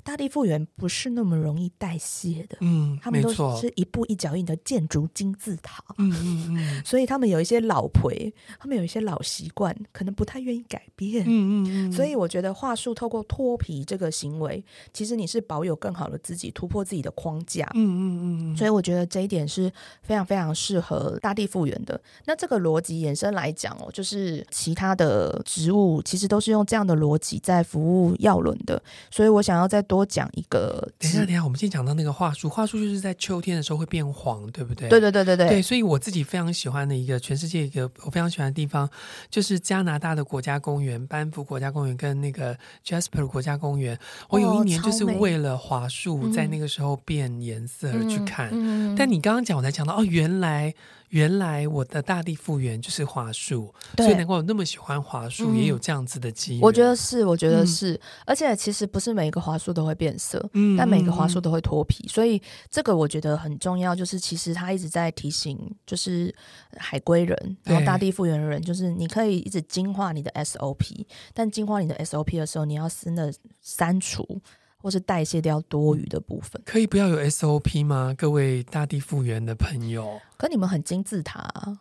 [0.03, 19.71] 大地复原不是那么容易代谢的，嗯，他们都是一步一脚印的建筑金字塔，嗯嗯嗯， 所以他们有一些老培，他们有一些老习惯，可能不太愿意改变，嗯嗯嗯，所以我觉得话术透过脱皮这个行为，其实你是保有更好的自己，突破自己的框架，嗯嗯嗯，所以我觉得这一点是
[20.03, 22.01] 非常非常适合大地复原的。
[22.25, 29.85] 那这个逻辑延伸来讲哦，就是其他的植物其实都是用这样的逻辑在服务药轮的，所以我想要在。
[29.91, 30.89] 多讲一个。
[31.01, 34.89] 等一下，等一下，我们先讲到那个樺树，樺树就是在秋天的时候会变黄，对不对？
[34.89, 35.49] 对对对对对。
[35.49, 38.89] 对，所以我自己非常喜欢的一个全世界一个我非常喜欢的地方，
[39.29, 43.99] 就是加拿大的国家公园，班夫国家公园跟那个 Jasper 国家公园。
[44.29, 48.49] 我有一年就是为了桦树在那个时候变颜色而去看。
[48.53, 50.73] 嗯嗯、但你刚刚讲，我才讲到哦，原来。
[51.11, 56.61] 原来我的大地复原就是华树，所以难怪我那么喜欢华树，嗯、也有这样子的机缘。
[56.61, 63.95] 我觉得是，我觉得是，嗯、而且其实不是每一个华树都会变色，嗯、但每个华树都会脱皮，所以这个我觉得很重要。
[63.95, 66.35] 就是其实他一直在提醒，就是
[66.77, 74.41] 海归人，然后大地复原的人，就是你可以一直净化你的 SOP，但净化你的 SOP 的时候，你要真的删除。
[74.81, 78.15] 或是代谢掉多余的部分，可以不要有 SOP 吗？
[78.17, 81.79] 各位大地复原的朋友，可你们很金字塔啊，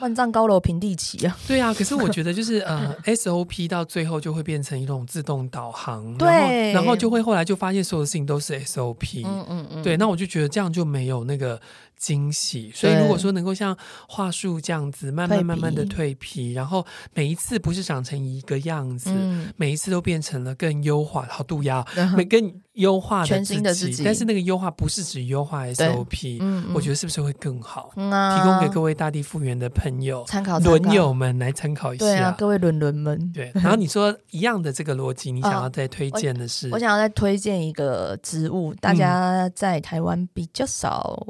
[0.00, 1.36] 万丈高楼平地起啊！
[1.46, 11.60] 对啊，可是我觉得就是呃，SOP 到最后就会变成一种自动导航，对，然后，然后就会后来就发现所有的事情都是 SOP，嗯嗯嗯，对，那我就觉得这样就没有那个。
[11.98, 13.76] 惊喜，所以如果说能够像
[14.08, 21.84] 桦树这样子慢慢慢慢的蜕皮，然后每一次不是长成一个样子，嗯、每一次都变成了更优化，好度要
[22.16, 27.90] 每更优化的全新的自己，但是那个优化不是指优化 SOP，嗯嗯、我觉得是不是会更好？
[27.96, 32.04] 嗯啊、提供给各位大地复原的朋友参考，轮友们来参考一下。
[32.04, 33.32] 对啊，各位轮轮们。
[33.32, 36.68] 对，然后你说一样的这个逻辑，你想要再推荐的是？
[36.70, 41.26] 我想要再推荐一个植物，大家在台湾比较少。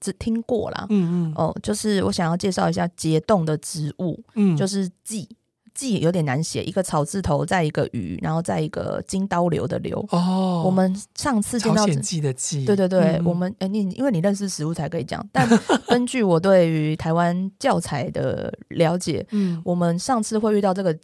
[0.00, 5.28] 只听过啦，嗯嗯，哦，就是我想要介绍一下结冻的植物，嗯，就是蓟，
[5.74, 10.04] 蓟有点难写，一个草字头，再一个鱼，然后再一个金刀流的流。
[10.10, 15.48] 哦，我们上次见到蓟的蓟，对对对，嗯、我们哎，你因为你认识食物才可以讲，但
[15.88, 20.96] 根据我对于台湾教材的了解，嗯，我们上次会遇到这个。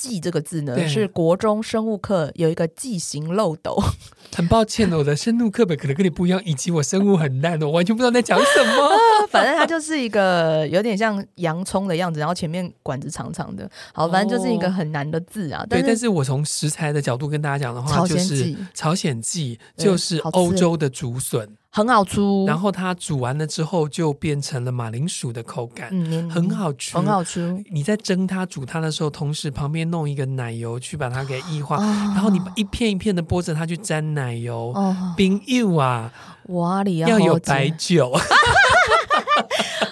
[0.00, 3.76] 蓟这个字呢，是国中生物课有一个记型漏斗。
[4.34, 8.90] 很抱歉，我的生物课本可能跟你不一样，以及我生物很烂，我完全不知道在讲什么。
[9.28, 13.68] 反正它就是一个有点像洋葱的样子，然后前面管子长长的。
[13.92, 15.66] 好，反正就是一个很难的字啊。
[15.68, 21.56] 对，但是我从食材的角度跟大家讲的话，就是朝鲜蓟就是欧洲的竹笋。
[21.72, 27.62] 很好吃，然后它煮完了之后就变成了马铃薯的口感，嗯，很好吃，很好吃。
[27.70, 31.82] 你在蒸它、煮它的时候，同时旁边弄一个奶油去把它给液化，哦、
[32.14, 36.12] 然后你一片一片的剥着它去沾奶油，哦，冰柚啊，
[36.48, 38.12] 哇里要有白酒，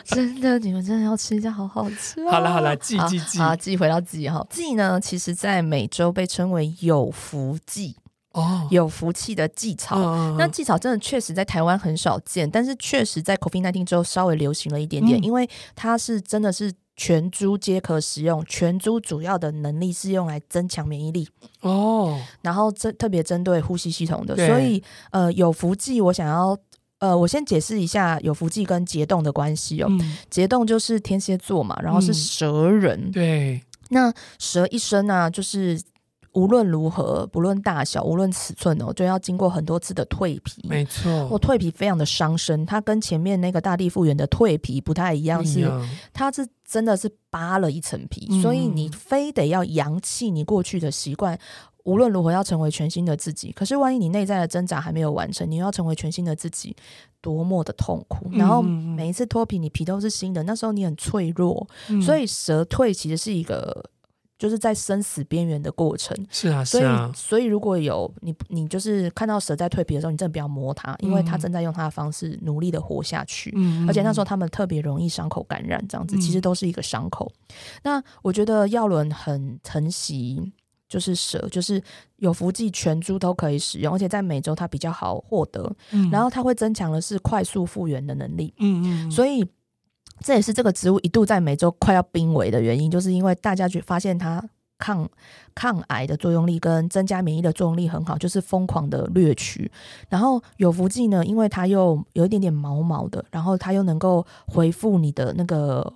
[0.04, 2.30] 真的，你们真的要吃一下，好好吃，哦。
[2.32, 4.44] 好了好了，记记记，好，记回到记哈。
[4.50, 7.94] 记呢，其实在美洲被称为有福蓟。
[8.38, 21.28] 哦，有福气的蓟草，哦、那蓟草真的确实在台湾很少见，但是确实在 COVID-19 之后稍微流行了一点点，嗯、因为它是真的是全株皆可使用，全株主要的能力是用来增强免疫力。
[21.62, 26.56] 哦，然后针特别针对呼吸系统的，所以呃有福气我想要
[27.00, 35.80] 呃我先解释一下有福气跟结冻的关系哦，嗯、结冻就是天蝎座嘛，然后是蛇人，嗯、对，那蛇一生呢、啊、就是。
[36.38, 40.64] 无论如何，不论大小，无论尺寸哦，就要经过很多次的蜕皮。
[40.68, 45.68] 没错，我蜕皮非常的伤身，它跟前面那个大地复原的蜕皮不太一样，是
[46.12, 51.36] 它是真的是扒了一层皮，嗯、所以你非得要扬弃你过去的习惯，
[51.82, 53.50] 无论如何要成为全新的自己。
[53.50, 56.76] 可是万一你内在的挣扎还没有完成，你又要成为全新的自己，
[57.20, 58.30] 多么的痛苦。
[58.30, 63.90] 然后每一次脱皮，你皮都是新的，那时候你很脆弱，嗯、所以蛇蜕其实是一个。
[64.38, 77.30] 就是在生死边缘的过程，是啊，是啊，所以所以如果有你，你就是看到蛇在蜕皮的时候，你真的不要摸它，因为它正在用它的方式努力的活下去，嗯，而且那时候他们特别容易伤口感染，这样子其实都是一个伤口。
[77.48, 80.52] 嗯、那我觉得药伦很疼惜，
[80.88, 81.82] 就是蛇，就是
[82.18, 89.44] 有福蓟全株都可以使用，而且在美洲它比较好获得，嗯、然后它会增强的是快速复原的能力，嗯嗯，所以。
[90.20, 94.42] 这也是这个植物一度在美洲快要濒危的原因，就是因为大家去发现它
[94.78, 95.08] 抗
[95.54, 99.70] 抗癌的作用力跟增加免疫的作用力很好，就是疯狂的掠取。
[100.08, 105.92] 然后有福蓟呢，因为它又有一点点毛毛的，然后它又能够回复你的那个。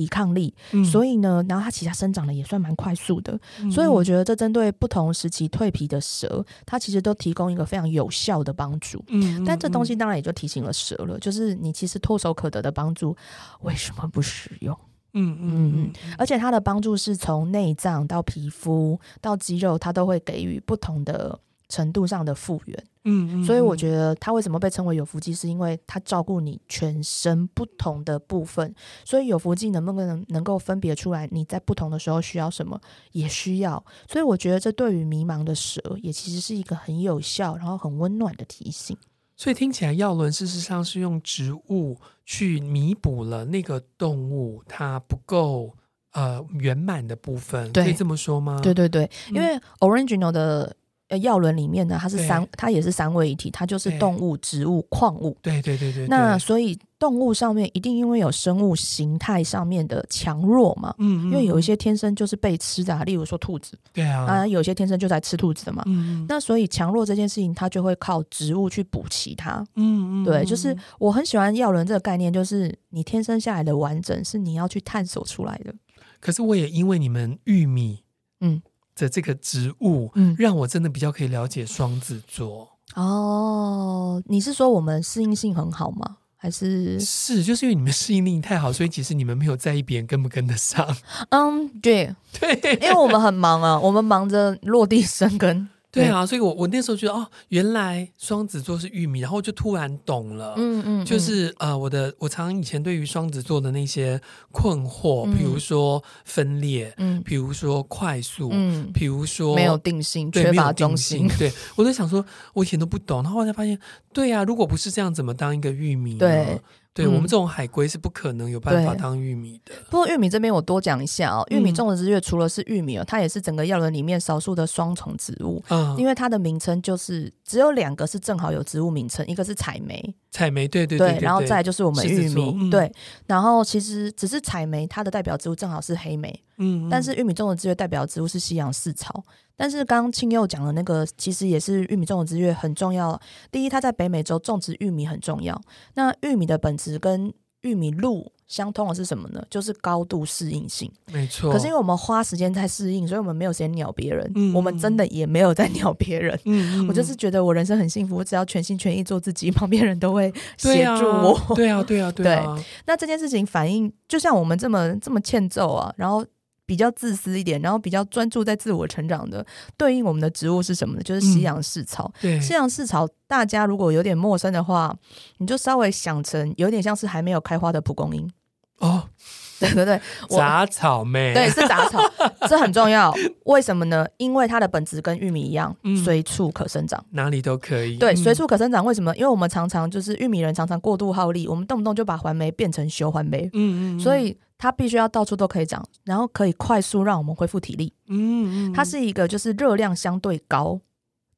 [0.00, 9.04] 抵抗力，嗯、所以呢，然后它其实生长的也算蛮快速的，嗯、所以我觉得这针对不同时期蜕皮的蛇，它其实都提供一个非常有效的帮助。
[9.08, 13.14] 嗯，但这东西当然也就提醒了蛇了，就是你其实唾手可得的帮助，
[13.60, 14.74] 为什么不使用？
[15.12, 21.38] 嗯嗯嗯，而且它的帮助是从内脏到皮肤到肌肉，它都会给予不同的
[21.70, 22.84] 程度上的复原。
[23.04, 28.74] 嗯，嗯，所以我觉得它为什么被称为有福肌，是因为它照顾你全身不同的部分。
[29.06, 32.78] 所以有福肌能不能能够分别出来你在不同的时候需要什么，
[33.12, 33.82] 也需要。
[34.06, 38.94] 所以我觉得这对于迷茫的蛇也其实是一个很有效，然后很温暖的提醒。
[39.34, 45.74] 所以听起来药轮事实上是用植物去弥补了那个动物它不够
[46.12, 48.60] 呃圆满的部分，可以这么说吗？
[48.62, 50.76] 对对对，因为 Original 的。
[51.10, 55.36] 呃，药轮里面呢，它是三，它也是三位一体，它就是动物、植物、矿物。
[55.42, 56.06] 对对对对。
[56.06, 75.74] 那所以动物上面一定因为有生物形态上面的强弱嘛，嗯，因为有一些天生就是被吃的，例如说兔子，对啊，啊，有些天生就在吃兔子的嘛，嗯，那所以强弱这件事情，它就会靠植物去补齐它，嗯嗯，对，就是我很喜欢药轮这个概念，就是你天生下来的完整是你要去探索出来的。
[76.20, 78.04] 可是我也因为你们玉米，
[78.40, 78.62] 嗯。
[79.00, 82.68] 的这个职务，嗯，让我真的比较可以了解双子座。
[82.94, 86.18] 哦，你是说我们适应性很好吗？
[86.36, 90.96] 还是是就是因为你们适应力太好，所以其实你们没有在意别人跟不跟得上。
[91.28, 95.68] 嗯，对 对，因为我们很忙啊，我们忙着落地生根。
[95.92, 100.54] 对啊，所以我我那时候觉得哦，原来双子座是玉米，然后就突然懂了。
[100.56, 104.20] 嗯嗯，就是呃，我的我常常以前对于双子座的那些
[104.52, 111.28] 困惑，比如说分裂，嗯，比如说快速，嗯，比如说没有定性，缺乏中心。
[111.38, 112.24] 对，我都想说，
[112.54, 113.78] 我以前都不懂，然后后来发现，
[114.12, 116.18] 对呀，如果不是这样，怎么当一个玉米呢？
[116.20, 116.60] 对。
[116.92, 119.72] 对、嗯、我们这种海龟是不可能有办法当玉米的。
[119.88, 125.62] 不过玉米这边我多讲一下哦，玉米种的日月除了是玉米哦，它也是整个药轮里面少数的双重植物。
[125.68, 132.92] 嗯，因为它的名称就是只有两个是正好有植物名称，一个是采梅，采梅对对对，对，然后再就是我们玉米、嗯、对，
[133.26, 136.42] 然后其实只是采梅，它的代表植物正好是黑莓。
[136.60, 139.24] 嗯，但是玉米种的之月代表植物是西洋四草。
[139.56, 143.20] 但是刚刚青佑讲的那个，其实也是玉米种的之月很重要。
[143.50, 145.60] 第一，它在北美洲种植玉米很重要。
[145.94, 147.30] 那玉米的本质跟
[147.60, 149.44] 玉米露相通的是什么呢？
[149.50, 150.90] 就是高度适应性。
[151.12, 151.52] 没错。
[151.52, 154.32] 可是因为我们花时间在适应，所以我们没有时间鸟别人。
[154.34, 154.54] 嗯。
[154.54, 156.40] 我们真的也没有在鸟别人。
[156.46, 156.88] 嗯。
[156.88, 161.38] 我就是觉得我人生很幸福，我只要全心全意做自己，旁边人都会协助我。
[161.54, 162.56] 对啊，对啊，对啊。
[162.56, 162.64] 对。
[162.86, 166.24] 那这件事情反映，就像我们这么这么欠揍啊，然后。
[166.70, 169.44] 比较自私一点，然后比较专注在自我成长的，
[169.76, 171.02] 对应我们的植物是什么呢？
[171.02, 172.08] 就是西洋蓍草。
[172.22, 174.96] 嗯、对，西洋蓍草，大家如果有点陌生的话，
[175.38, 178.30] 你就稍微想成有点像是还没有开花的蒲公英。
[178.78, 179.02] 哦，
[179.58, 182.00] 对对对，杂草妹，对，是杂草，
[182.48, 183.12] 这很重要。
[183.46, 184.06] 为什么呢？
[184.18, 187.96] 因为它的本质跟玉米一样，随处可生长，哪里都可以。
[187.96, 188.84] 对，随处可生长。
[188.84, 189.12] 为什么？
[189.16, 193.50] 因为我们常常就是玉米人，常常过度耗力，我们动不动就把环莓变成休环莓。
[193.54, 194.38] 嗯嗯，所以。
[194.62, 197.94] 它必须要到处都可以长，然后可以快速让我们恢复体力。
[198.08, 200.78] 嗯，嗯，它是一个就是热量相对高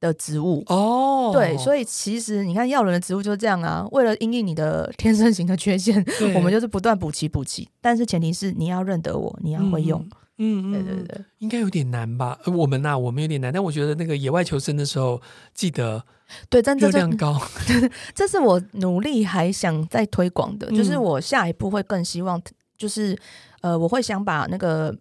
[0.00, 1.30] 的植物哦。
[1.32, 3.86] 对，所以其实你看药轮的植物就是这样啊。
[3.92, 6.04] 为了因应你的天生型的缺陷，
[6.34, 7.68] 我们就是不断补齐补齐。
[7.80, 10.04] 但是前提是你要认得我，你要会用。
[10.38, 12.36] 嗯，对对对，应该有点难吧？
[12.46, 13.52] 我们呐、啊，我们有点难。
[13.52, 15.22] 但我觉得那个野外求生的时候，
[15.54, 16.04] 记得
[16.48, 17.40] 对，但热量高，
[18.16, 20.68] 这是我努力还想再推广的。
[20.72, 22.42] 就是我下一步会更希望。
[22.82, 23.16] 就是，
[23.60, 24.92] 呃，我会想把那个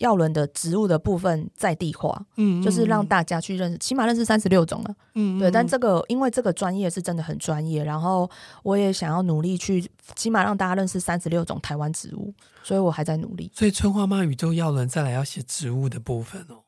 [0.00, 5.50] 药轮的植物的部分在地化，嗯，就是让大家去认识，起码认识三十六种了，嗯，对。
[5.50, 8.30] 但这个因为这个专业是真的很专业，然后
[8.62, 13.50] 我也想要努力去，起码让大家认识三十六种台湾植物，所以我还在努力。
[13.54, 16.61] 所以春花妈宇宙药轮再来要写植物的部分哦。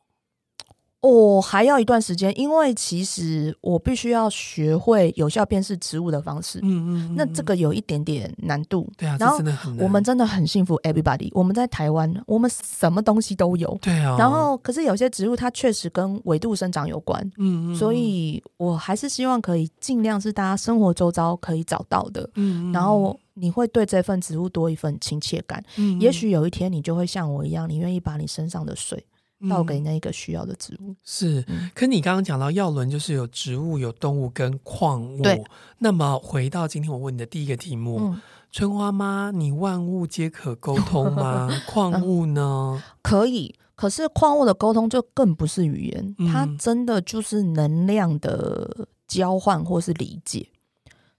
[1.07, 6.59] 我、哦、还要一段时间，因为其实我必须要学会有效辨识植物的方式。
[6.63, 8.91] 嗯嗯，嗯，那这个有一点点难度。
[8.97, 11.29] 对啊，然后真的很我们真的很幸福，everybody。
[11.33, 13.77] 我们在台湾，我们什么东西都有。
[13.83, 14.17] 对啊。
[14.19, 17.21] 然后，可是有些植物它确实跟纬度生长有关。
[17.37, 22.23] 嗯，嗯，所以我还是希望可以尽量是大家生活周遭可以找到的。
[22.37, 22.73] 嗯，嗯。
[22.73, 25.63] 然后你会对这份植物多一份亲切感。
[25.77, 26.01] 嗯，嗯。
[26.01, 29.05] 也许有一天你就会像我一样，你愿意把你身上的水。
[29.49, 30.91] 倒给那个需要的植物。
[30.91, 35.23] 嗯、是，可你刚刚讲到药轮就是有植物、有动物跟矿物。
[35.23, 35.43] 对。
[35.79, 38.21] 那么回到今天我问你的第一个题目，嗯、
[38.51, 41.51] 春花妈，你万物皆可沟通吗？
[41.69, 42.83] 矿物呢？
[43.03, 50.49] 可以，可是矿物的沟通就更不是语言，嗯、它真的就是能量的交换或是理解。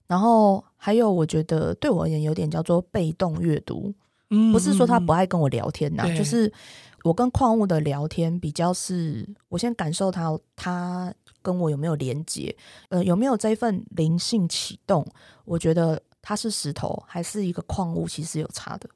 [0.08, 3.94] 然后还有，我觉得对我而言有点叫做被动阅读，
[4.30, 6.52] 嗯、不是说他不爱跟我聊天呐、啊，就是。
[7.06, 12.54] 我跟矿物的聊天比较是，我先感受它，它跟我有没有连接，
[12.88, 15.06] 呃，有没有这一份灵性启动？
[15.44, 18.90] 我觉得它是石头还是一个矿物，其实有差的。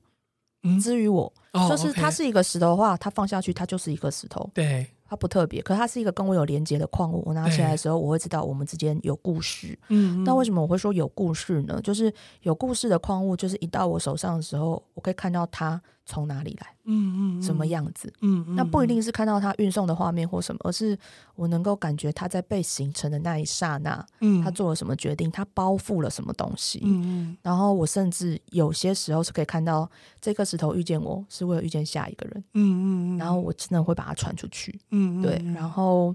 [0.64, 1.32] 嗯，至于我，
[1.68, 4.50] 就是它是一个石头的话，它放下去它就是一个石头。
[4.52, 7.22] 对，它不特别，可是它是一个跟我有连接的矿物。
[7.24, 9.78] 我拿起来的时候，我会知道我们之间有故事。
[9.88, 11.80] 嗯，那为什么我会说有故事呢？
[11.80, 15.80] 就是有故事的矿物，就是一到我手上的时候，我可以看到它
[16.10, 18.56] 从哪里来，嗯嗯，什么样子，嗯嗯。
[18.56, 20.98] 那不一定是看到它运送的画面或什么，而是
[21.36, 27.36] 我能够感觉它在被形成的那一刹那，嗯，它做了什么决定，它包覆了什么东西，嗯嗯。
[27.42, 29.88] 然后我甚至有些时候是可以看到
[30.20, 33.18] 这颗石头遇见我是为了遇见下一个人，嗯嗯。
[33.18, 35.20] 然后我真的会把它传出去，嗯。
[35.20, 36.12] 嗯，对，然后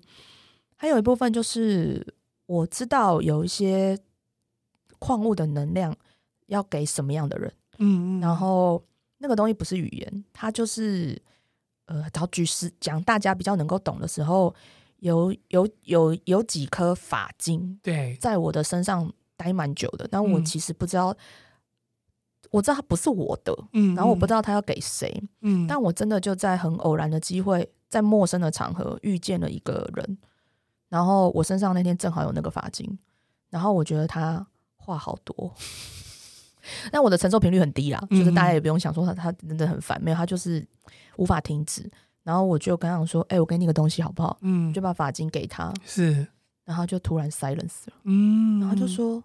[0.75, 2.05] 还有一部分就是
[2.47, 3.97] 我知道有一些
[4.99, 5.95] 矿物的能量
[6.47, 8.83] 要给什么样的人，嗯嗯，然后
[9.17, 11.21] 那个东西不是语言，它就是
[11.85, 14.53] 呃，找举实讲大家比较能够懂的时候，
[14.99, 21.17] 有有有有几颗法经，对，在我的身上待蛮久的，但我其实不知道，嗯、
[22.51, 27.69] 我知道它不是我的，嗯，然后我不知道它要给谁，嗯，但我真的就在很偶然的机会。
[27.87, 30.17] 在陌生的场合遇见了一个人，
[30.89, 32.85] 然后我身上那天正好有那个发巾，
[33.49, 34.45] 然后我觉得他
[34.75, 35.53] 话好多，
[36.91, 40.65] 但我的承受频率很低啦，就是大家也不用想说他他真的很烦，没有，他就是
[41.17, 41.89] 无法停止。
[42.23, 46.25] 然后我就跟他说：“哎、欸，我给你个东西好不好？”嗯，就把发巾给他，是，
[46.63, 49.23] 然后就突然 silence 了，嗯，然后就说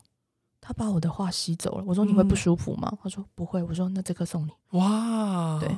[0.60, 1.84] 他把我的话吸走了。
[1.86, 5.70] 我说：“你会不舒服吗？”嗯、他说：“不会。”我说：“那这颗送你。”哇，对。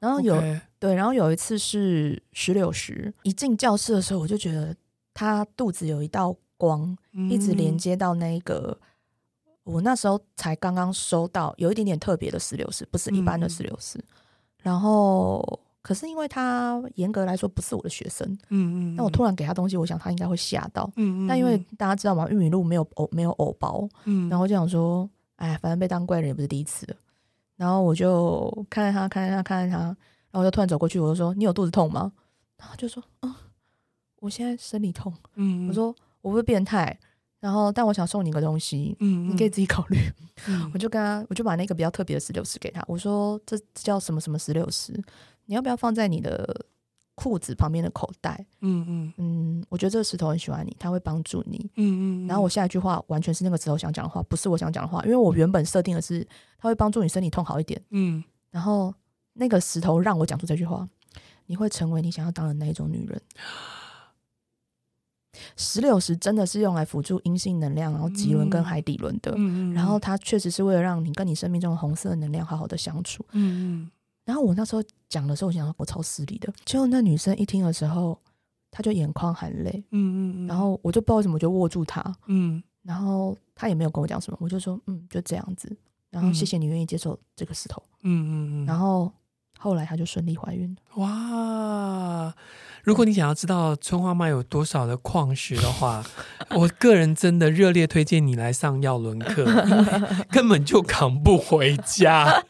[0.00, 0.34] 然后有
[0.80, 4.74] 对，然后有一次是石榴石，一进教室的时候，我就觉得
[5.14, 8.76] 他肚子有一道光，嗯、一直连接到那个。
[9.64, 13.98] 我那时候才刚刚收到有一点点特别的石榴石，不是一般的石榴石。
[13.98, 14.04] 嗯、
[14.62, 21.26] 然后，可是因为他严格来说不是我的学生，嗯嗯，那我突然给他东西，我想他应该会吓到，嗯嗯。
[21.26, 26.96] 但因为大家知道嘛，玉米露没有藕，没有藕包，嗯，然后就想说，哎，反正被当怪人也不是第一次了。
[27.56, 29.96] 然后我就看着他，看着他，看着他，然
[30.34, 32.12] 后我就突然走过去，我就说：“你有肚子痛吗？”
[32.58, 33.34] 然后就说：“嗯，
[34.20, 36.98] 我现在生理痛。”嗯，我说：“我不是变态。”
[37.44, 39.98] 然后，但我想送你个东西，嗯，你可以自己考虑。
[40.48, 44.92] 嗯， 我就跟他，我就把那个比较特别的石榴石给他，我说：“这叫什么什么石榴石？
[45.44, 46.66] 你要不要放在你的？”
[47.16, 52.26] 裤子旁边的口袋，嗯嗯嗯，我觉得这个石头很喜欢你，他会帮助你，嗯嗯。
[52.26, 56.26] 然后我下一句话完全是那个石头想讲的话，不是我想讲的话，因为我原本设定的是
[56.58, 58.20] 他会帮助你身体痛好一点，嗯。
[58.50, 58.92] 然后
[59.34, 60.88] 那个石头让我讲出这句话，
[61.46, 63.22] 你会成为你想要当的那一种女人。
[65.56, 69.74] 石榴石真的是用来辅助阴性能量，然后极轮跟海底轮的，嗯嗯。
[69.74, 73.90] 然后它确实是为了让你跟你生命中的红色能量好好的相处，嗯嗯。
[74.24, 76.52] 然后我那时候讲的时候，我想说我超失礼的。
[76.64, 78.18] 结果那女生一听的时候，
[78.70, 79.84] 她就眼眶含泪。
[79.90, 80.46] 嗯嗯嗯。
[80.46, 82.02] 然后我就不知道为什么，就握住她。
[82.26, 82.62] 嗯。
[82.82, 85.76] 然后她也没有跟我讲什么，我就说嗯，就这样子。
[86.10, 87.82] 然后谢谢你愿意接受这个石头。
[88.02, 88.66] 嗯嗯嗯。
[88.66, 89.12] 然后
[89.58, 91.02] 后来她就顺利怀孕了。
[91.02, 92.34] 哇！
[92.84, 96.04] 如果你想要知道春花妈有多少的矿石的话，
[96.54, 99.44] 我个人真的热烈推荐你来上耀伦课，
[100.30, 102.40] 根本就扛不回家。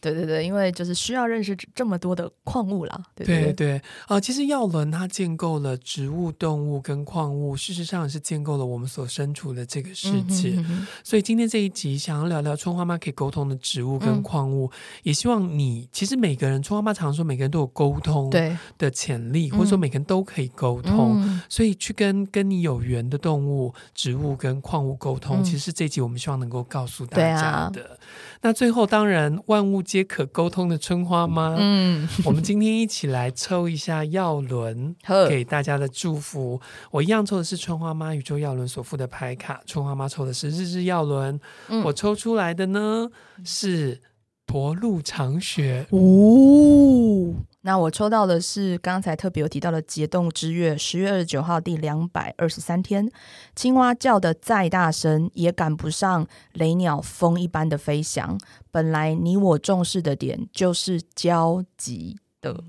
[0.00, 3.00] 对对对，因为就是需要认识这么多的矿物啦。
[3.14, 10.50] 对对对，啊、呃，其实耀伦它建构了植物、动物跟矿物，事实上是建构了我们所身处的这个世界。
[10.50, 18.28] 嗯、哼哼哼，所以今天这一集想要聊聊春花妈可以沟通的植物跟矿物，嗯、也希望你其实每个人，春花妈常说每个人都有沟通
[18.78, 27.82] 的潜力，或者说每个人都可以沟通，嗯、所以去跟跟你有缘的动物、植物跟矿物沟通，嗯、其实这集我们希望能够告诉大家的。
[27.82, 27.90] 啊、
[28.42, 34.94] 那最后，当然万物皆可沟通的春花妈，嗯，我们今天一起来抽一下耀伦，
[35.28, 36.60] 给大家的祝福。
[36.90, 43.08] 我一样抽的是春花妈宇宙耀伦所附的牌卡，春花妈抽的是日日耀轮，嗯、我抽出来的呢
[43.44, 44.00] 是
[44.46, 45.86] 驼鹿长雪。
[45.90, 47.34] 哦，
[47.64, 53.08] 那我抽到的是刚才特别有提到的解冻之月，十月二十九号第两百二十三天，
[53.54, 58.36] 青蛙叫的再大声，也赶不上雷鸟风一般的飞翔。
[58.72, 62.64] 本来你我重视的点就是焦急的，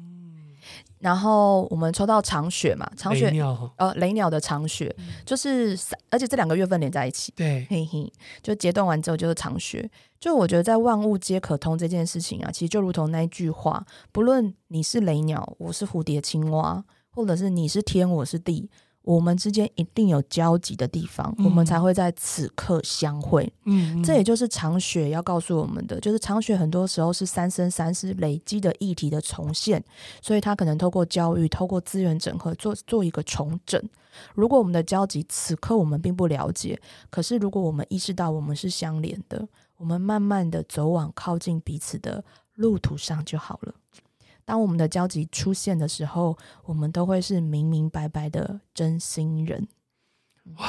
[1.03, 3.29] 然后我们抽到长雪嘛，长雪，
[3.75, 5.77] 呃，雷鸟的长雪，嗯、就是
[6.09, 8.09] 而且这两个月份连在一起，对，嘿嘿，
[8.41, 9.89] 就截断完之后就是长雪。
[10.17, 16.81] 就我觉得在万物皆可通这件事情啊，其实就如同那一句话，不论你是雷鸟，我是蝴蝶、青蛙，
[17.11, 18.69] 或者是你是天，我是地。
[19.03, 23.51] 我们之间一定有交集的地方，嗯、我们才会在此刻相会。
[23.65, 29.83] 嗯，嗯，这也就是长雪要告诉我们的，就是长雪很多时候是三生三世累积的议题的重现，
[30.21, 33.81] 所以他可能透过教育、透过资源整合做做一个重整。
[34.33, 36.79] 如果我们的交集此刻我们并不了解，
[37.09, 39.45] 可是如果我们意识到我们是相连的，
[39.77, 42.23] 我们慢慢的走往靠近彼此的
[42.55, 43.73] 路途上就好了。
[44.45, 49.67] 当我们的交集出现的时候，我们都会是明明白白的真心人。
[50.57, 50.67] 哇！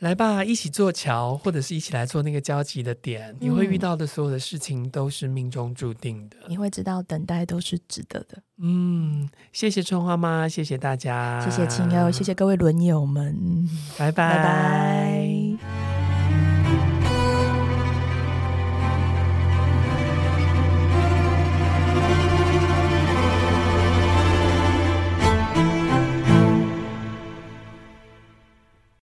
[0.00, 3.32] 来吧，一起做桥，或者是一起来做那个交集的点。
[3.34, 6.36] 嗯、你会遇到的所有的事情都是命中注定的。
[6.46, 8.42] 你会知道，等待都是值得的。
[8.58, 14.36] 嗯，谢谢春花妈，谢谢大家，谢谢亲友，谢谢各位轮友们，拜拜。
[14.36, 15.93] 拜拜。